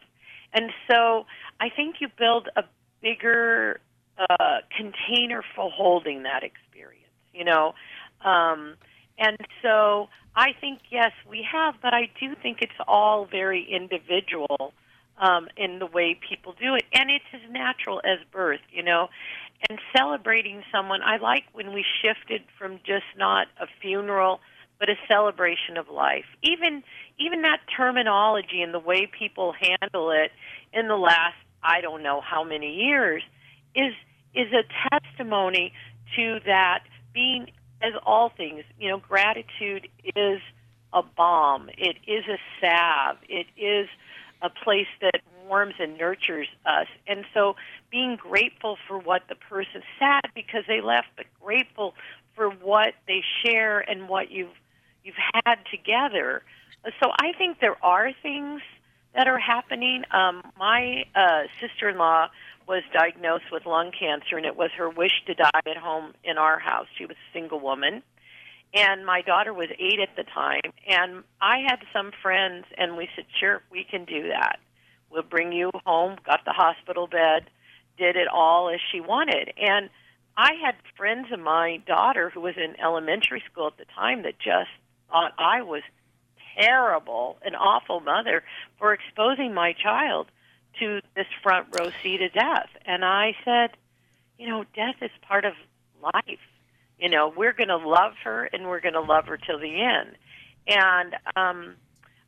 [0.53, 1.25] and so
[1.59, 2.63] I think you build a
[3.01, 3.79] bigger
[4.17, 6.64] uh, container for holding that experience.
[7.35, 7.73] You know.
[8.23, 8.75] Um,
[9.17, 14.73] and so I think, yes, we have, but I do think it's all very individual
[15.17, 16.83] um, in the way people do it.
[16.93, 19.07] And it's as natural as birth, you know.
[19.69, 24.41] And celebrating someone, I like when we shifted from just not a funeral,
[24.79, 26.25] but a celebration of life.
[26.43, 26.83] Even
[27.17, 30.31] even that terminology and the way people handle it
[30.73, 33.23] in the last I don't know how many years
[33.73, 33.93] is
[34.33, 35.71] is a testimony
[36.17, 36.83] to that
[37.15, 37.49] being
[37.81, 40.39] as all things, you know, gratitude is
[40.93, 41.69] a balm.
[41.77, 43.17] It is a salve.
[43.27, 43.87] It is
[44.41, 46.87] a place that warms and nurtures us.
[47.07, 47.55] And so
[47.91, 51.95] being grateful for what the person sad because they left, but grateful
[52.35, 54.55] for what they share and what you've
[55.03, 56.43] you've had together.
[56.99, 58.61] So I think there are things
[59.13, 60.03] that are happening.
[60.11, 62.29] Um, my uh, sister-in-law
[62.67, 66.37] was diagnosed with lung cancer, and it was her wish to die at home in
[66.37, 66.87] our house.
[66.97, 68.01] She was a single woman,
[68.73, 70.73] and my daughter was eight at the time.
[70.87, 74.59] And I had some friends, and we said, "Sure, we can do that.
[75.09, 77.49] We'll bring you home." Got the hospital bed,
[77.97, 79.89] did it all as she wanted, and
[80.37, 84.37] I had friends of my daughter who was in elementary school at the time that
[84.37, 84.69] just
[85.09, 85.81] thought I was
[86.59, 88.43] terrible, an awful mother
[88.77, 90.27] for exposing my child
[90.79, 92.69] to this front row seat of death.
[92.85, 93.71] And I said,
[94.37, 95.53] you know, death is part of
[96.01, 96.39] life.
[96.99, 99.81] You know, we're going to love her and we're going to love her till the
[99.81, 100.15] end.
[100.67, 101.75] And um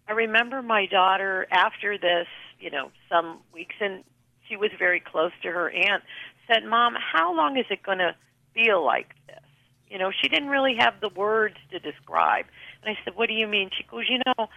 [0.09, 2.27] I remember my daughter after this,
[2.59, 4.03] you know, some weeks and
[4.47, 6.03] she was very close to her aunt
[6.47, 8.15] said, "Mom, how long is it going to
[8.53, 9.43] feel like this?"
[9.89, 12.45] You know, she didn't really have the words to describe.
[12.81, 14.49] And I said, "What do you mean?" She goes, "You know,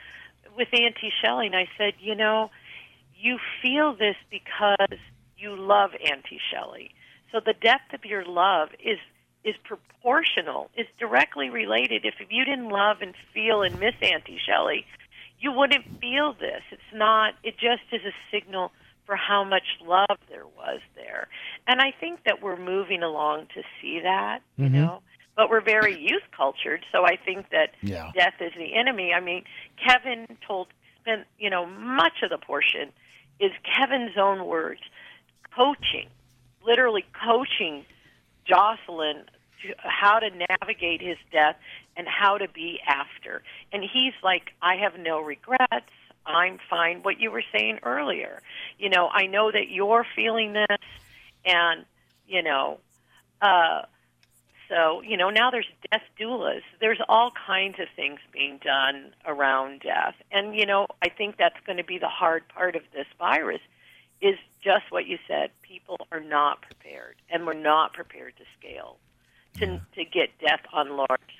[0.56, 2.50] with Auntie Shelley." And I said, "You know,
[3.20, 4.98] you feel this because
[5.36, 6.90] you love Auntie Shelley.
[7.32, 8.98] So the depth of your love is
[9.42, 12.04] is proportional, is directly related.
[12.04, 14.84] If you didn't love and feel and miss Auntie Shelley,
[15.38, 16.60] you wouldn't feel this.
[16.70, 17.34] It's not.
[17.42, 18.70] It just is a signal
[19.06, 21.28] for how much love there was there.
[21.66, 24.72] And I think that we're moving along to see that, you Mhm.
[24.72, 25.02] know.
[25.36, 28.10] But we're very youth cultured, so I think that Yeah.
[28.14, 29.14] death is the enemy.
[29.14, 29.44] I mean,
[29.78, 30.68] Kevin told
[31.00, 32.92] spent, you know, much of the portion
[33.40, 34.80] is Kevin's own words,
[35.56, 36.08] coaching,
[36.64, 37.84] literally coaching
[38.46, 39.24] Jocelyn
[39.62, 41.56] to how to navigate his death
[41.96, 43.42] and how to be after.
[43.72, 45.90] And he's like, I have no regrets.
[46.26, 47.02] I'm fine.
[47.02, 48.42] What you were saying earlier,
[48.78, 50.78] you know, I know that you're feeling this,
[51.44, 51.84] and
[52.28, 52.78] you know,
[53.40, 53.82] uh,
[54.70, 56.62] so you know now there's death doulas.
[56.80, 61.60] There's all kinds of things being done around death, and you know, I think that's
[61.66, 63.60] going to be the hard part of this virus.
[64.22, 65.50] Is just what you said.
[65.62, 68.96] People are not prepared, and we're not prepared to scale
[69.54, 71.08] to to get death on large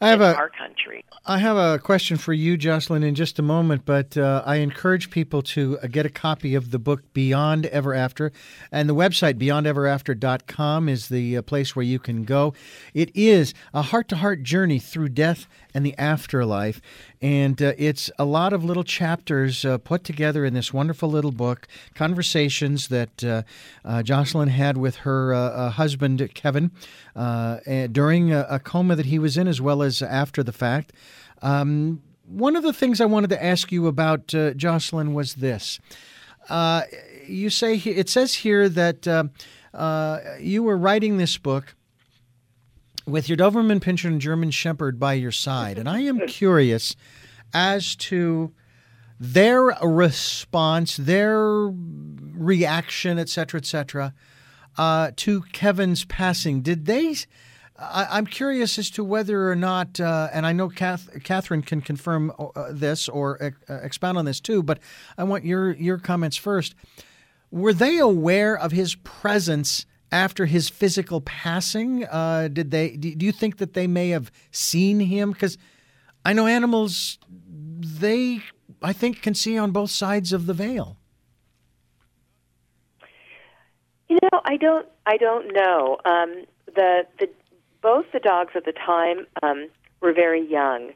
[0.00, 1.04] I have a our country.
[1.28, 5.10] I have a question for you, Jocelyn, in just a moment, but uh, I encourage
[5.10, 8.30] people to uh, get a copy of the book Beyond Ever After.
[8.70, 12.54] And the website, beyondeverafter.com, is the uh, place where you can go.
[12.94, 16.80] It is a heart to heart journey through death and the afterlife.
[17.20, 21.32] And uh, it's a lot of little chapters uh, put together in this wonderful little
[21.32, 23.42] book, conversations that uh,
[23.84, 26.70] uh, Jocelyn had with her husband, Kevin,
[27.16, 27.58] uh,
[27.90, 30.92] during a, a coma that he was in, as well as after the fact.
[31.42, 35.78] Um, one of the things I wanted to ask you about, uh, Jocelyn, was this.
[36.48, 36.82] Uh,
[37.26, 39.24] you say it says here that uh,
[39.74, 41.74] uh, you were writing this book
[43.06, 46.96] with your Doberman Pinscher and German Shepherd by your side, and I am curious
[47.52, 48.52] as to
[49.18, 54.14] their response, their reaction, et cetera, et cetera,
[54.76, 56.60] uh, to Kevin's passing.
[56.60, 57.16] Did they?
[57.78, 61.80] I, I'm curious as to whether or not, uh, and I know Kath, Catherine can
[61.80, 64.78] confirm uh, this or uh, expound on this too, but
[65.18, 66.74] I want your your comments first.
[67.50, 72.04] Were they aware of his presence after his physical passing?
[72.06, 72.96] Uh, did they?
[72.96, 75.32] Do do you think that they may have seen him?
[75.32, 75.58] Because
[76.24, 77.18] I know animals,
[77.78, 78.40] they
[78.82, 80.96] I think can see on both sides of the veil.
[84.08, 84.88] You know, I don't.
[85.04, 85.98] I don't know.
[86.04, 87.28] Um, the the
[87.82, 89.68] both the dogs at the time um,
[90.00, 90.92] were very young,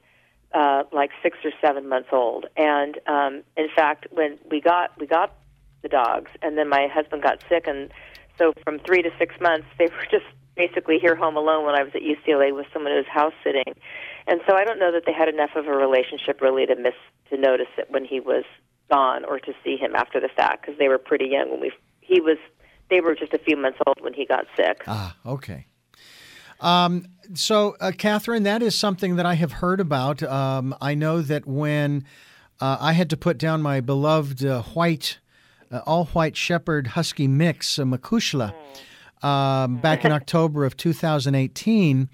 [0.53, 2.47] uh, like six or seven months old.
[2.57, 5.35] And um, in fact, when we got we got
[5.83, 7.91] the dogs, and then my husband got sick, and
[8.39, 10.27] so from three to six months, they were just
[10.57, 13.75] basically here home alone when I was at UCLA with someone who was house sitting.
[14.27, 16.95] And so I don't know that they had enough of a relationship really to miss
[17.31, 18.45] to notice it when he was
[18.91, 21.73] gone or to see him after the fact because they were pretty young when we
[22.01, 22.39] he was
[22.91, 24.83] they were just a few months old when he got sick.
[24.87, 25.67] Ah, okay.
[26.61, 30.23] Um, so, uh, Catherine, that is something that I have heard about.
[30.23, 32.05] Um, I know that when
[32.61, 35.19] uh, I had to put down my beloved uh, white,
[35.71, 38.55] uh, all white shepherd husky mix, uh, Makushla,
[39.23, 42.09] um, back in October of 2018.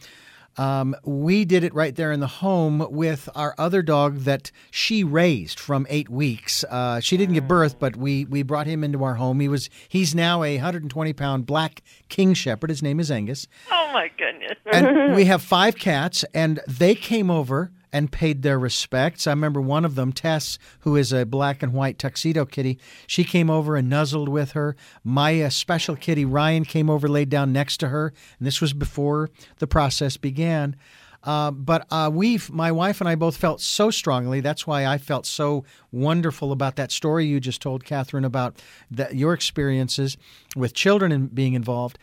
[0.59, 5.05] Um, we did it right there in the home with our other dog that she
[5.05, 6.65] raised from eight weeks.
[6.71, 9.41] Uh, she didn't give birth, but we we brought him into our home.
[9.41, 12.71] He was he's now a 120 pound black king shepherd.
[12.71, 14.57] His name is Angus, Oh my goodness.
[14.73, 19.27] and we have five cats, and they came over and paid their respects.
[19.27, 22.79] I remember one of them, Tess, who is a black and white tuxedo kitty.
[23.07, 24.77] She came over and nuzzled with her.
[25.05, 28.73] My uh, special kitty Ryan came over, laid down next to her, and this was
[28.73, 30.77] before the process began.
[31.23, 34.41] Uh, but uh, we, my wife and I, both felt so strongly.
[34.41, 38.63] That's why I felt so wonderful about that story you just told, Catherine, about
[38.93, 40.17] that your experiences
[40.55, 41.99] with children and being involved.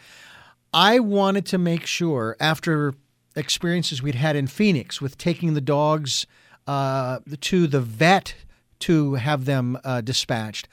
[0.74, 2.96] I wanted to make sure after
[3.36, 6.26] experiences we'd had in Phoenix with taking the dogs
[6.68, 8.36] uh, to the vet
[8.80, 10.68] to have them uh, dispatched,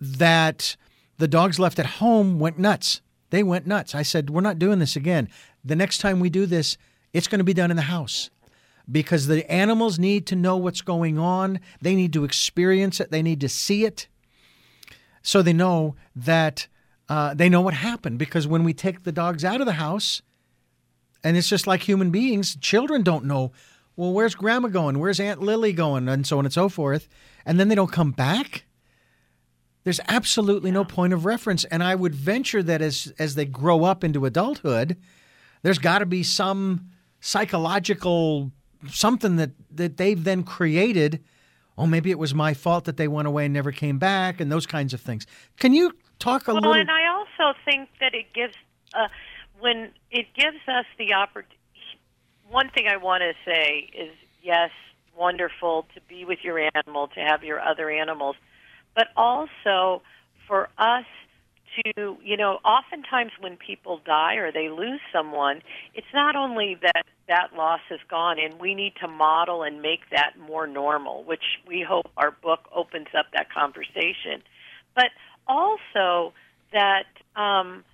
[0.00, 0.76] that
[1.18, 3.00] the dogs left at home went nuts.
[3.30, 3.94] They went nuts.
[3.94, 5.28] I said, We're not doing this again.
[5.64, 6.76] The next time we do this,
[7.12, 8.30] it's going to be done in the house
[8.90, 11.60] because the animals need to know what's going on.
[11.80, 14.08] They need to experience it, they need to see it
[15.22, 16.66] so they know that
[17.08, 18.18] uh, they know what happened.
[18.18, 20.22] Because when we take the dogs out of the house,
[21.24, 23.52] and it's just like human beings, children don't know,
[23.96, 24.98] well, where's grandma going?
[24.98, 26.08] Where's Aunt Lily going?
[26.08, 27.08] And so on and so forth.
[27.44, 28.64] And then they don't come back.
[29.84, 31.64] There's absolutely no point of reference.
[31.64, 34.96] And I would venture that as, as they grow up into adulthood,
[35.62, 36.88] there's got to be some
[37.20, 38.52] psychological
[38.88, 41.22] something that, that they've then created.
[41.78, 44.50] Oh, maybe it was my fault that they went away and never came back, and
[44.50, 45.26] those kinds of things.
[45.58, 46.70] Can you talk a well, little?
[46.72, 48.54] Well, and I also think that it gives
[48.94, 49.08] uh,
[49.58, 51.56] when it gives us the opportunity.
[52.48, 54.70] One thing I want to say is yes,
[55.16, 58.36] wonderful to be with your animal, to have your other animals,
[58.94, 60.02] but also
[60.46, 61.06] for us
[61.76, 65.62] to, you know, oftentimes when people die or they lose someone,
[65.94, 70.00] it's not only that that loss is gone, and we need to model and make
[70.10, 74.42] that more normal, which we hope our book opens up that conversation,
[74.94, 75.06] but
[75.46, 76.34] also
[76.72, 77.06] that
[77.36, 77.84] um,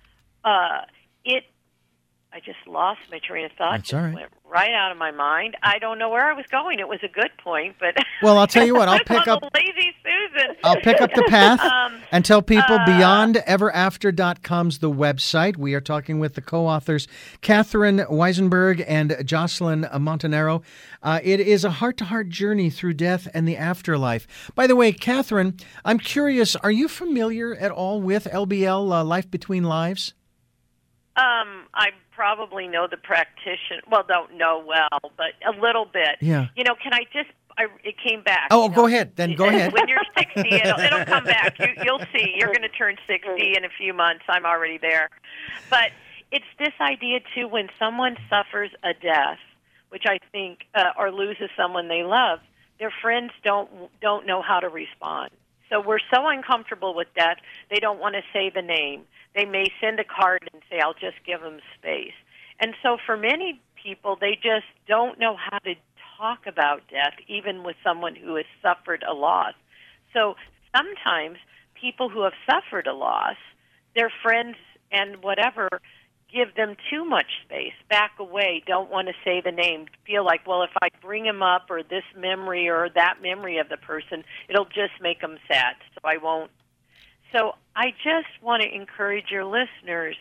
[0.43, 0.81] uh,
[1.23, 1.45] it
[2.31, 3.77] I just lost my train of thought.
[3.77, 4.13] That's all right.
[4.13, 5.57] Went right out of my mind.
[5.63, 6.79] I don't know where I was going.
[6.79, 8.87] It was a good point, but well, I'll tell you what.
[8.87, 10.55] I'll pick up lazy Susan.
[10.63, 15.57] I'll pick up the path um, and tell people uh, beyondeverafter.com's the website.
[15.57, 17.07] We are talking with the co-authors
[17.41, 20.61] Catherine Weisenberg and Jocelyn Montanaro.
[21.01, 24.51] Uh, it is a heart-to-heart journey through death and the afterlife.
[24.53, 26.55] By the way, Catherine, I'm curious.
[26.57, 30.13] Are you familiar at all with LBL, uh, Life Between Lives?
[31.15, 31.89] Um, I
[32.19, 33.79] probably know the practitioner.
[33.89, 36.17] Well, don't know well, but a little bit.
[36.19, 36.47] Yeah.
[36.53, 37.29] You know, can I just?
[37.57, 38.49] I, it came back.
[38.51, 38.75] Oh, you know?
[38.75, 39.15] go ahead.
[39.15, 39.71] Then go ahead.
[39.71, 41.57] When you're 60, it'll, it'll come back.
[41.59, 42.33] You, you'll see.
[42.35, 44.23] You're going to turn 60 in a few months.
[44.27, 45.09] I'm already there.
[45.69, 45.91] But
[46.29, 47.47] it's this idea too.
[47.47, 49.39] When someone suffers a death,
[49.89, 52.39] which I think, uh, or loses someone they love,
[52.79, 53.69] their friends don't
[54.01, 55.31] don't know how to respond.
[55.69, 57.37] So we're so uncomfortable with death,
[57.69, 59.03] they don't want to say the name.
[59.35, 62.13] They may send a card and say, I'll just give them space.
[62.59, 65.75] And so for many people, they just don't know how to
[66.17, 69.53] talk about death, even with someone who has suffered a loss.
[70.13, 70.35] So
[70.75, 71.37] sometimes
[71.79, 73.37] people who have suffered a loss,
[73.95, 74.57] their friends
[74.91, 75.69] and whatever
[76.31, 80.45] give them too much space, back away, don't want to say the name, feel like,
[80.45, 84.23] well, if I bring him up or this memory or that memory of the person,
[84.47, 86.51] it'll just make them sad, so I won't.
[87.31, 90.15] So I just want to encourage your listeners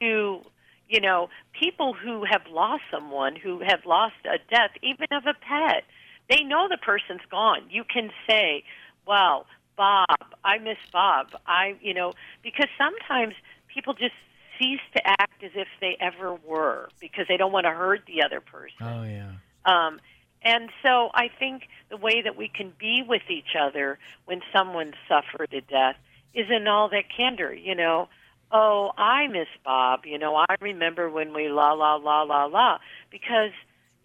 [0.00, 0.40] to,
[0.88, 5.34] you know, people who have lost someone, who have lost a death, even of a
[5.34, 5.84] pet,
[6.28, 7.68] they know the person's gone.
[7.70, 8.64] You can say,
[9.06, 9.46] wow,
[9.76, 11.28] Bob, I miss Bob.
[11.46, 12.12] I, you know,
[12.42, 13.34] because sometimes
[13.72, 14.14] people just
[14.58, 18.22] cease to act as if they ever were because they don't want to hurt the
[18.24, 18.76] other person.
[18.80, 19.32] Oh yeah.
[19.66, 20.00] Um,
[20.46, 24.92] and so I think the way that we can be with each other when someone
[25.08, 25.96] suffered a death
[26.34, 28.08] is in all that candor, you know.
[28.52, 30.06] Oh, I miss Bob.
[30.06, 32.78] You know, I remember when we la la la la la
[33.10, 33.50] because,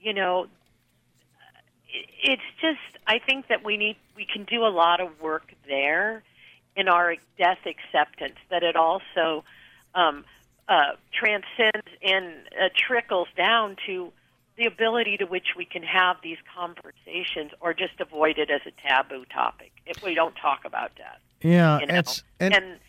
[0.02, 0.48] you know,
[2.24, 6.24] it's just I think that we need we can do a lot of work there
[6.76, 9.44] in our death acceptance that it also
[9.94, 10.26] um,
[10.68, 12.26] uh, transcends and
[12.60, 14.12] uh, trickles down to
[14.62, 18.88] the ability to which we can have these conversations or just avoid it as a
[18.88, 21.20] taboo topic if we don't talk about death.
[21.42, 21.96] Yeah, you know?
[21.96, 22.80] it's and, and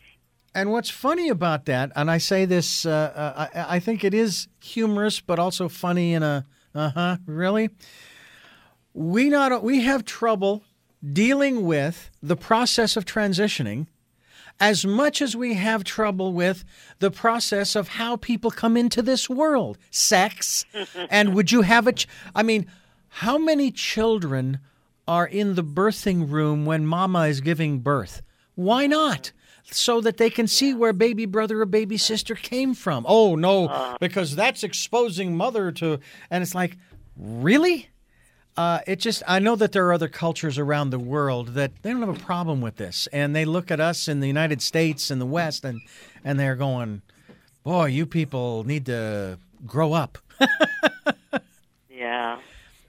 [0.54, 4.12] and what's funny about that, and I say this, uh, uh, I, I think it
[4.12, 6.44] is humorous, but also funny in a
[6.74, 7.70] uh huh, really.
[8.92, 10.64] We not we have trouble
[11.12, 13.86] dealing with the process of transitioning
[14.62, 16.64] as much as we have trouble with
[17.00, 20.64] the process of how people come into this world, sex,
[21.10, 21.92] and would you have a?
[21.92, 22.66] Ch- I mean,
[23.08, 24.60] how many children
[25.08, 28.22] are in the birthing room when mama is giving birth?
[28.54, 29.32] Why not?
[29.64, 33.04] So that they can see where baby brother or baby sister came from.
[33.08, 33.96] Oh no, uh.
[33.98, 35.98] because that's exposing mother to,
[36.30, 36.78] and it's like,
[37.16, 37.88] really?
[38.56, 41.90] Uh, it just I know that there are other cultures around the world that they
[41.90, 45.10] don't have a problem with this, and they look at us in the United States
[45.10, 45.80] and the West, and
[46.22, 47.00] and they're going,
[47.62, 50.18] "Boy, you people need to grow up."
[51.90, 52.38] yeah,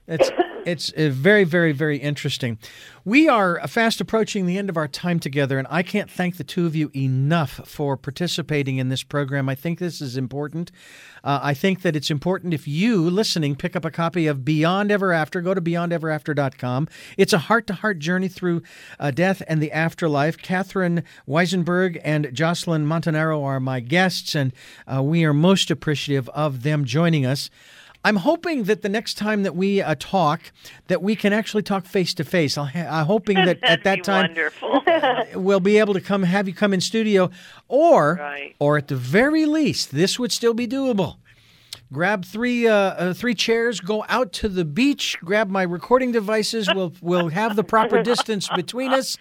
[0.06, 0.30] It's
[0.64, 2.58] It's uh, very, very, very interesting.
[3.04, 6.44] We are fast approaching the end of our time together, and I can't thank the
[6.44, 9.46] two of you enough for participating in this program.
[9.48, 10.70] I think this is important.
[11.22, 14.90] Uh, I think that it's important if you, listening, pick up a copy of Beyond
[14.90, 15.42] Ever After.
[15.42, 16.88] Go to beyondeverafter.com.
[17.18, 18.62] It's a heart to heart journey through
[18.98, 20.38] uh, death and the afterlife.
[20.38, 24.50] Catherine Weisenberg and Jocelyn Montanaro are my guests, and
[24.86, 27.50] uh, we are most appreciative of them joining us.
[28.04, 30.52] I'm hoping that the next time that we uh, talk,
[30.88, 32.58] that we can actually talk face to face.
[32.58, 34.36] I'm hoping that at that time
[35.34, 37.30] we'll be able to come have you come in studio,
[37.66, 38.54] or right.
[38.58, 41.16] or at the very least, this would still be doable.
[41.92, 46.68] Grab three uh, uh, three chairs, go out to the beach, grab my recording devices.
[46.74, 49.16] We'll we'll have the proper distance between us,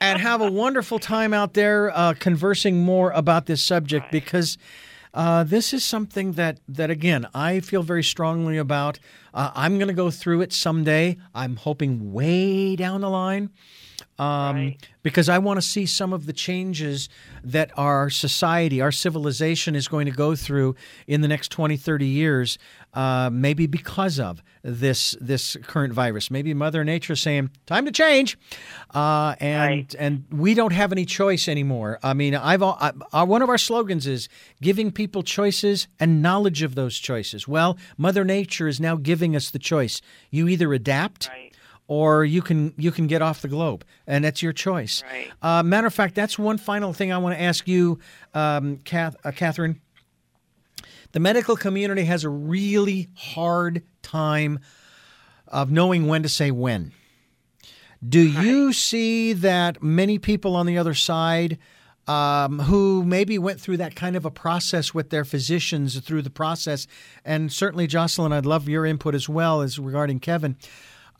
[0.00, 4.12] and have a wonderful time out there uh, conversing more about this subject right.
[4.12, 4.58] because
[5.14, 8.98] uh, this is something that, that, again, I feel very strongly about.
[9.32, 11.18] Uh, I'm going to go through it someday.
[11.34, 13.50] I'm hoping way down the line.
[14.18, 14.88] Um, right.
[15.02, 17.08] Because I want to see some of the changes
[17.44, 20.74] that our society, our civilization is going to go through
[21.06, 22.58] in the next 20, 30 years,
[22.94, 26.30] uh, maybe because of this this current virus.
[26.30, 28.38] Maybe Mother Nature is saying, time to change.
[28.94, 29.94] Uh, and, right.
[29.98, 31.98] and we don't have any choice anymore.
[32.02, 34.28] I mean, I've I, I, one of our slogans is
[34.60, 37.46] giving people choices and knowledge of those choices.
[37.46, 40.00] Well, Mother Nature is now giving us the choice.
[40.30, 41.28] You either adapt.
[41.28, 41.48] Right
[41.88, 45.02] or you can you can get off the globe, and that's your choice.
[45.10, 45.30] Right.
[45.42, 47.98] Uh, matter of fact, that's one final thing I want to ask you,
[48.34, 49.80] um, Kath, uh, Catherine.
[51.12, 54.60] The medical community has a really hard time
[55.46, 56.92] of knowing when to say when.
[58.06, 61.58] Do you see that many people on the other side
[62.06, 66.30] um, who maybe went through that kind of a process with their physicians through the
[66.30, 66.86] process,
[67.24, 70.56] and certainly Jocelyn, I'd love your input as well as regarding Kevin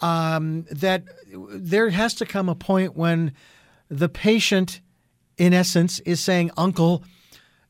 [0.01, 1.05] um, that
[1.51, 3.33] there has to come a point when
[3.89, 4.81] the patient,
[5.37, 7.03] in essence, is saying, Uncle,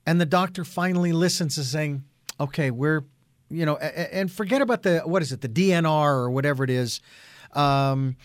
[0.06, 2.04] and the doctor finally listens and saying,
[2.40, 3.04] Okay, we're,
[3.48, 7.00] you know, and forget about the, what is it, the DNR or whatever it is.
[7.52, 8.16] Um,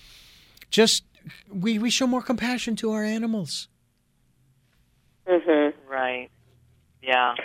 [0.70, 1.04] just,
[1.52, 3.68] we, we show more compassion to our animals.
[5.28, 5.90] Mm-hmm.
[5.92, 6.30] Right.
[7.02, 7.36] Yeah.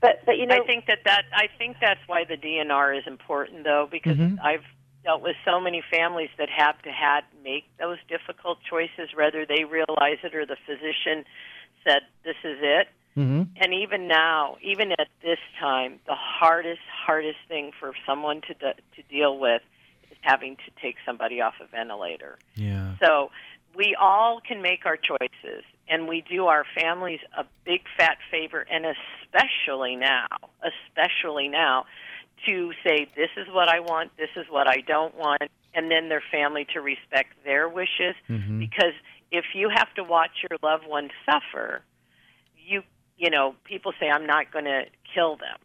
[0.00, 3.04] But, but you know, I think that that I think that's why the DNR is
[3.06, 4.38] important, though, because Mhm.
[4.42, 4.64] I've
[5.02, 9.64] dealt with so many families that have to had make those difficult choices, whether they
[9.64, 11.24] realize it or the physician
[11.86, 12.88] said this is it.
[13.16, 13.42] Mm-hmm.
[13.56, 18.74] And even now, even at this time, the hardest, hardest thing for someone to de-
[18.96, 19.62] to deal with
[20.10, 22.38] is having to take somebody off a ventilator.
[22.56, 22.94] Yeah.
[23.00, 23.30] So
[23.76, 28.66] we all can make our choices, and we do our families a big fat favor,
[28.70, 30.26] and especially now,
[30.62, 31.86] especially now,
[32.46, 35.42] to say, this is what I want, this is what I don't want,
[35.74, 38.14] and then their family to respect their wishes.
[38.28, 38.58] Mhm.
[38.58, 38.92] Because
[39.30, 41.82] if you have to watch your loved one suffer,
[43.16, 44.84] you know, people say I'm not going to
[45.14, 45.58] kill them.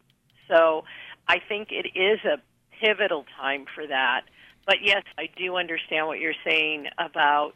[0.48, 0.84] So
[1.28, 2.38] I think it is a
[2.84, 4.22] pivotal time for that.
[4.66, 7.54] But yes, I do understand what you're saying about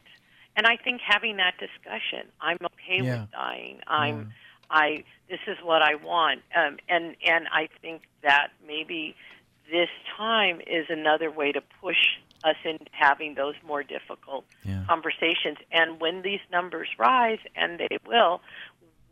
[0.56, 3.22] and I think having that discussion, I'm okay Yeah.
[3.22, 3.80] with dying.
[3.86, 4.32] I'm
[4.70, 6.42] I this is what I want.
[6.54, 9.14] Um, and and I think that maybe
[9.70, 14.84] this time is another way to push us into having those more difficult Yeah.
[14.86, 15.58] conversations.
[15.72, 18.42] And when these numbers rise, and they will,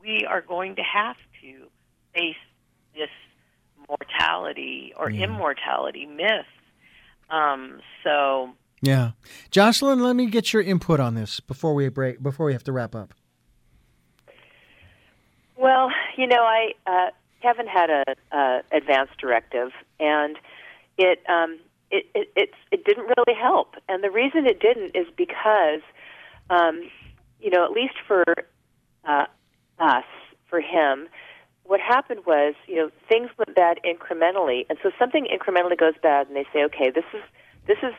[0.03, 1.69] we are going to have to
[2.15, 2.37] face
[2.95, 3.11] this
[3.89, 5.25] mortality or Yeah.
[5.25, 6.47] immortality myth.
[7.31, 9.13] Um, so Yeah.
[9.51, 12.73] Jocelyn, let me get your input on this before we break before we have to
[12.73, 13.15] wrap up.
[15.57, 18.05] Well, you know, I uh, Kevin had a
[18.37, 20.37] uh, advanced directive, and
[20.99, 21.59] it, um,
[21.91, 23.75] it it it it didn't really help.
[23.89, 25.81] And the reason it didn't is because,
[26.51, 26.91] um,
[27.41, 28.25] you know, at least for
[29.05, 29.27] uh,
[29.83, 30.05] us,
[30.49, 31.09] for him,
[31.65, 36.27] what happened was, you know, things went bad incrementally, and so something incrementally goes bad,
[36.29, 37.23] and they say, okay, this is
[37.67, 37.95] this is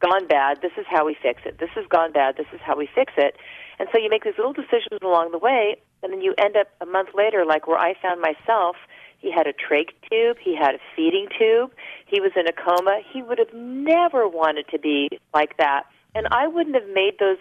[0.00, 0.60] gone bad.
[0.62, 1.58] This is how we fix it.
[1.58, 2.36] This has gone bad.
[2.36, 3.36] This is how we fix it.
[3.78, 6.68] And so you make these little decisions along the way, and then you end up
[6.80, 8.76] a month later, like where I found myself.
[9.18, 10.36] He had a trach tube.
[10.42, 11.72] He had a feeding tube.
[12.06, 13.00] He was in a coma.
[13.12, 15.84] He would have never wanted to be like that.
[16.14, 17.38] And I wouldn't have made those.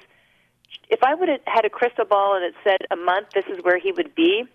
[0.89, 3.63] If I would have had a crystal ball and it said a month, this is
[3.63, 4.45] where he would be,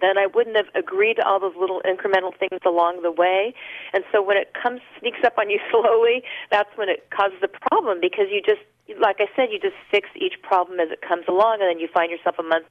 [0.00, 3.54] then I wouldn't have agreed to all those little incremental things along the way.
[3.92, 7.48] And so when it comes sneaks up on you slowly, that's when it causes a
[7.48, 8.60] problem because you just
[9.00, 11.88] like I said, you just fix each problem as it comes along and then you
[11.92, 12.66] find yourself a month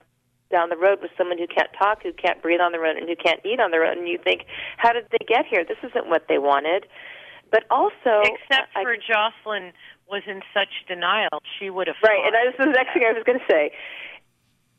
[0.50, 3.10] down the road with someone who can't talk, who can't breathe on their own and
[3.10, 4.46] who can't eat on their own and you think,
[4.78, 5.66] How did they get here?
[5.66, 6.86] This isn't what they wanted.
[7.52, 9.74] But also, except I- for Jocelyn
[10.10, 13.14] was in such denial, she would have Right, and that was the next thing I
[13.14, 13.72] was going to say.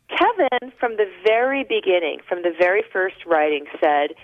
[0.08, 4.14] Kevin, from the very beginning, from the very first writing, said,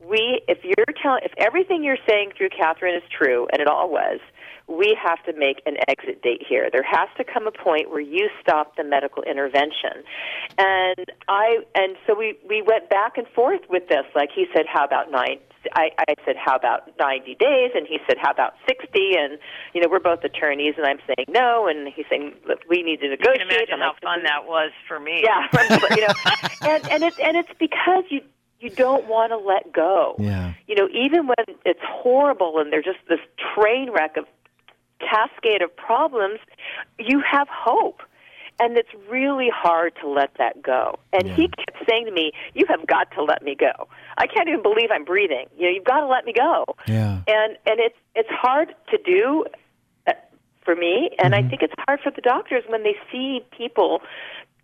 [0.00, 3.88] "We, if you're telling, if everything you're saying through Catherine is true, and it all
[3.88, 4.18] was,
[4.72, 6.68] we have to make an exit date here.
[6.72, 10.02] There has to come a point where you stop the medical intervention."
[10.58, 14.04] And I, and so we we went back and forth with this.
[14.14, 15.38] Like he said, "How about nine?
[15.74, 18.88] I, I said, "How about ninety days?" And he said, "How about 60?
[19.16, 19.38] And
[19.74, 22.34] you know, we're both attorneys, and I'm saying no, and he's saying
[22.68, 23.38] we need to You negotiate.
[23.38, 25.22] can imagine and how I fun that was for me.
[25.22, 25.46] Yeah,
[25.96, 26.14] you know,
[26.62, 28.20] and and it's and it's because you
[28.58, 30.14] you don't want to let go.
[30.18, 30.54] Yeah.
[30.66, 33.18] You know, even when it's horrible and there's just this
[33.54, 34.24] train wreck of
[35.02, 36.38] cascade of problems,
[36.98, 38.00] you have hope.
[38.60, 40.98] And it's really hard to let that go.
[41.12, 41.34] And Yeah.
[41.34, 43.88] he kept saying to me, "You have got to let me go.
[44.18, 45.46] I can't even believe I'm breathing.
[45.56, 47.20] You know, you've got to let me go." Yeah.
[47.26, 49.46] And and it's it's hard to do
[50.06, 50.12] uh,
[50.64, 51.46] for me, and Mm-hmm.
[51.46, 54.02] I think it's hard for the doctors when they see people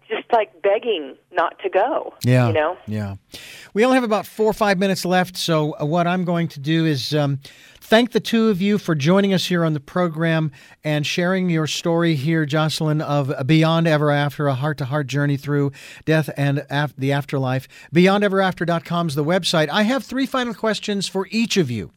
[0.09, 2.15] just like begging not to go.
[2.25, 2.49] Yeah.
[2.49, 2.77] You know.
[2.87, 3.17] Yeah.
[3.75, 5.37] We only have about four or five minutes left.
[5.37, 7.39] So, uh, what I'm going to do is um,
[7.81, 10.51] thank the two of you for joining us here on the program
[10.83, 15.37] and sharing your story here, Jocelyn, of Beyond Ever After, a heart to heart journey
[15.37, 15.73] through
[16.05, 17.69] death and af- the afterlife.
[17.95, 19.69] BeyondEverAfter.com is the website.
[19.69, 21.91] I have three final questions for each of you,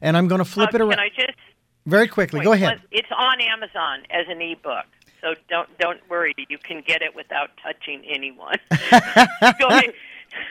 [0.00, 1.38] and I'm going to flip Uh, it around Can I just
[1.86, 2.40] very quickly.
[2.40, 2.80] wait, Go ahead.
[2.90, 4.84] It's on Amazon as an ebook,
[5.20, 6.34] so don't don't worry.
[6.48, 8.56] You can get it without touching anyone.
[8.70, 9.92] go to,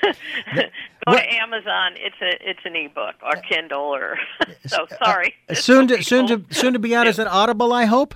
[1.05, 1.93] go to Amazon.
[1.95, 4.17] It's a it's an ebook or uh, Kindle or
[4.67, 4.83] so.
[4.83, 5.35] Uh, sorry.
[5.49, 8.15] Uh, soon to, soon to, soon to be out as an Audible, I hope.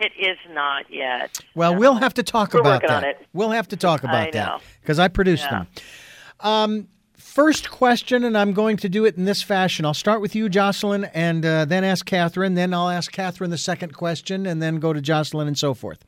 [0.00, 1.38] It is not yet.
[1.54, 1.78] Well, No.
[1.78, 3.22] we'll have to talk We're about that.
[3.32, 5.50] We'll have to talk about that because I produced Yeah.
[5.60, 5.66] them.
[6.40, 6.88] Um,
[7.34, 9.84] first question, and I'm going to do it in this fashion.
[9.84, 12.54] I'll start with you, Jocelyn, and uh, then ask Catherine.
[12.54, 15.98] Then I'll ask Catherine the second question, and then go to Jocelyn and so forth.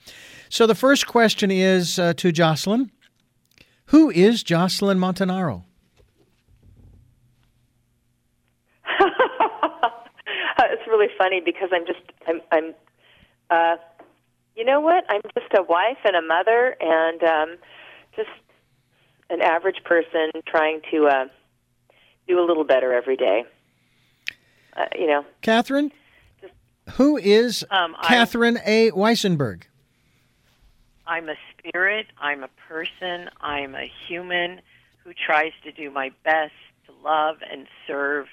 [0.49, 2.93] So the first question is uh, to Jocelyn
[3.87, 5.65] Who is Jocelyn Montanaro?
[10.61, 12.75] it's really funny because I'm just I'm I'm
[13.51, 13.77] uh
[14.55, 15.05] you know what?
[15.09, 17.57] I'm just a wife and a mother and um
[18.15, 18.31] just
[19.31, 21.25] an average person trying to uh
[22.29, 23.45] do a little better every day.
[24.77, 25.93] Uh, you know, Catherine?
[26.95, 28.91] Who is Um, I- Catherine A.
[28.93, 29.63] Weisenberg?
[31.07, 32.07] I'm a spirit.
[32.19, 33.31] I'm a person.
[33.41, 34.61] I'm a human
[35.05, 36.53] who tries to do my best
[36.87, 38.27] to love and serve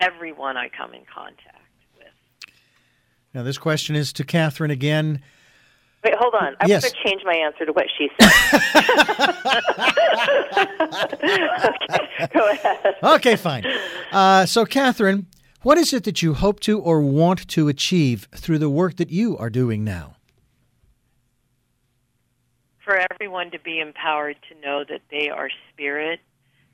[0.00, 1.58] everyone I come in contact
[1.98, 2.06] with.
[3.34, 5.22] Now, this question is to Catherine again.
[6.04, 6.56] Wait, hold on.
[6.60, 6.82] I Yes.
[6.82, 8.32] want to change my answer to what she said.
[11.22, 12.94] okay, go ahead.
[13.02, 13.64] Okay, fine.
[14.10, 15.26] Uh, so, Catherine,
[15.62, 19.10] what is it that you hope to or want to achieve through the work that
[19.10, 20.16] you are doing now?
[22.84, 26.20] For everyone to be empowered to know that they are spirit,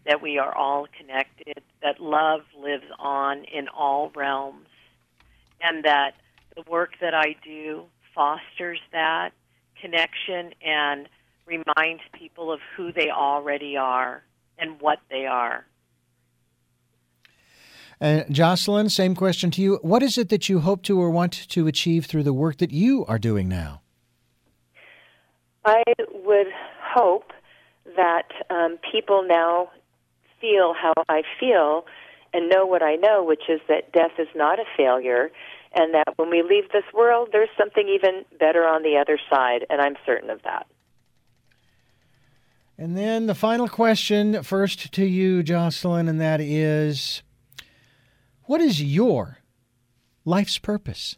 [0.07, 4.67] that we are all connected, that love lives on in all realms,
[5.61, 6.13] and that
[6.57, 7.83] the work that I do
[8.19, 9.31] fosters that
[9.81, 11.09] connection and
[11.47, 14.25] reminds people of who they already are
[14.59, 15.65] and what they are.
[18.01, 19.79] Uh, Jocelyn, same question to you.
[19.83, 22.73] What is it that you hope to or want to achieve through the work that
[22.73, 23.83] you are doing now?
[25.65, 25.83] I
[26.13, 26.49] would
[26.81, 27.33] hope
[27.97, 29.71] that um, people now
[30.41, 31.87] feel how I feel
[32.33, 35.31] and know what I know, which is that death is not a failure,
[35.75, 39.67] and that when we leave this world, there's something even better on the other side,
[39.71, 40.67] and I'm certain of that.
[42.77, 47.23] And then the final question, first to you, Jocelyn, and that is
[48.45, 49.39] what is your
[50.25, 51.17] life's purpose?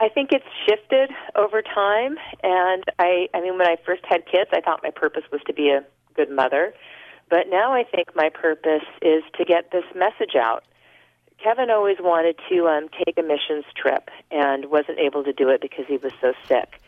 [0.00, 4.50] I think it's shifted over time, and I, I mean, when I first had kids,
[4.52, 6.72] I thought my purpose was to be a good mother,
[7.28, 10.62] but now I think my purpose is to get this message out.
[11.42, 15.60] Kevin always wanted to um, take a missions trip and wasn't able to do it
[15.60, 16.80] because he was so sick.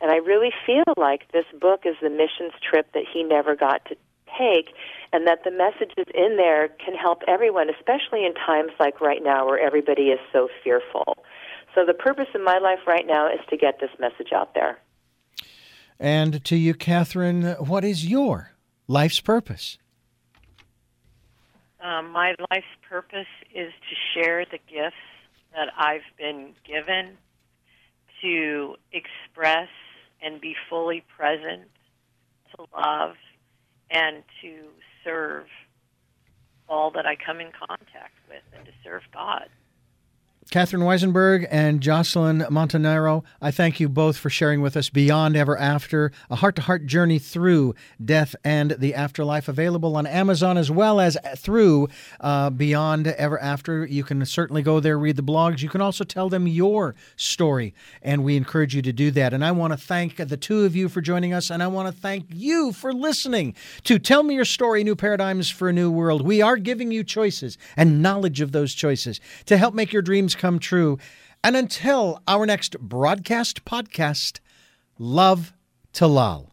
[0.00, 3.84] And I really feel like this book is the missions trip that he never got
[3.86, 3.96] to
[4.38, 4.74] take,
[5.12, 9.46] and that the messages in there can help everyone, especially in times like right now
[9.46, 11.18] where everybody is so fearful.
[11.74, 14.78] So the purpose of my life right now is to get this message out there.
[15.98, 18.52] And to you, Catherine, what is your
[18.86, 19.78] life's purpose?
[21.80, 24.96] Um, my life's purpose is to share the gifts
[25.52, 27.16] that I've been given,
[28.22, 29.68] to express
[30.22, 31.68] and be fully present,
[32.56, 33.14] to love,
[33.90, 34.54] and to
[35.04, 35.46] serve
[36.68, 39.48] all that I come in contact with and to serve God.
[40.50, 45.58] Catherine Weisenberg and Jocelyn Montanaro, I thank you both for sharing with us Beyond Ever
[45.58, 50.70] After, a heart to heart journey through death and the afterlife, available on Amazon as
[50.70, 51.88] well as through
[52.20, 53.84] uh, Beyond Ever After.
[53.84, 55.60] You can certainly go there, read the blogs.
[55.60, 59.34] You can also tell them your story, and we encourage you to do that.
[59.34, 61.94] And I want to thank the two of you for joining us, and I want
[61.94, 63.54] to thank you for listening
[63.84, 66.22] to Tell Me Your Story New Paradigms for a New World.
[66.22, 70.36] We are giving you choices and knowledge of those choices to help make your dreams
[70.38, 70.98] come true.
[71.42, 74.38] And until our next broadcast podcast,
[74.98, 75.52] love
[75.94, 76.46] to Lal.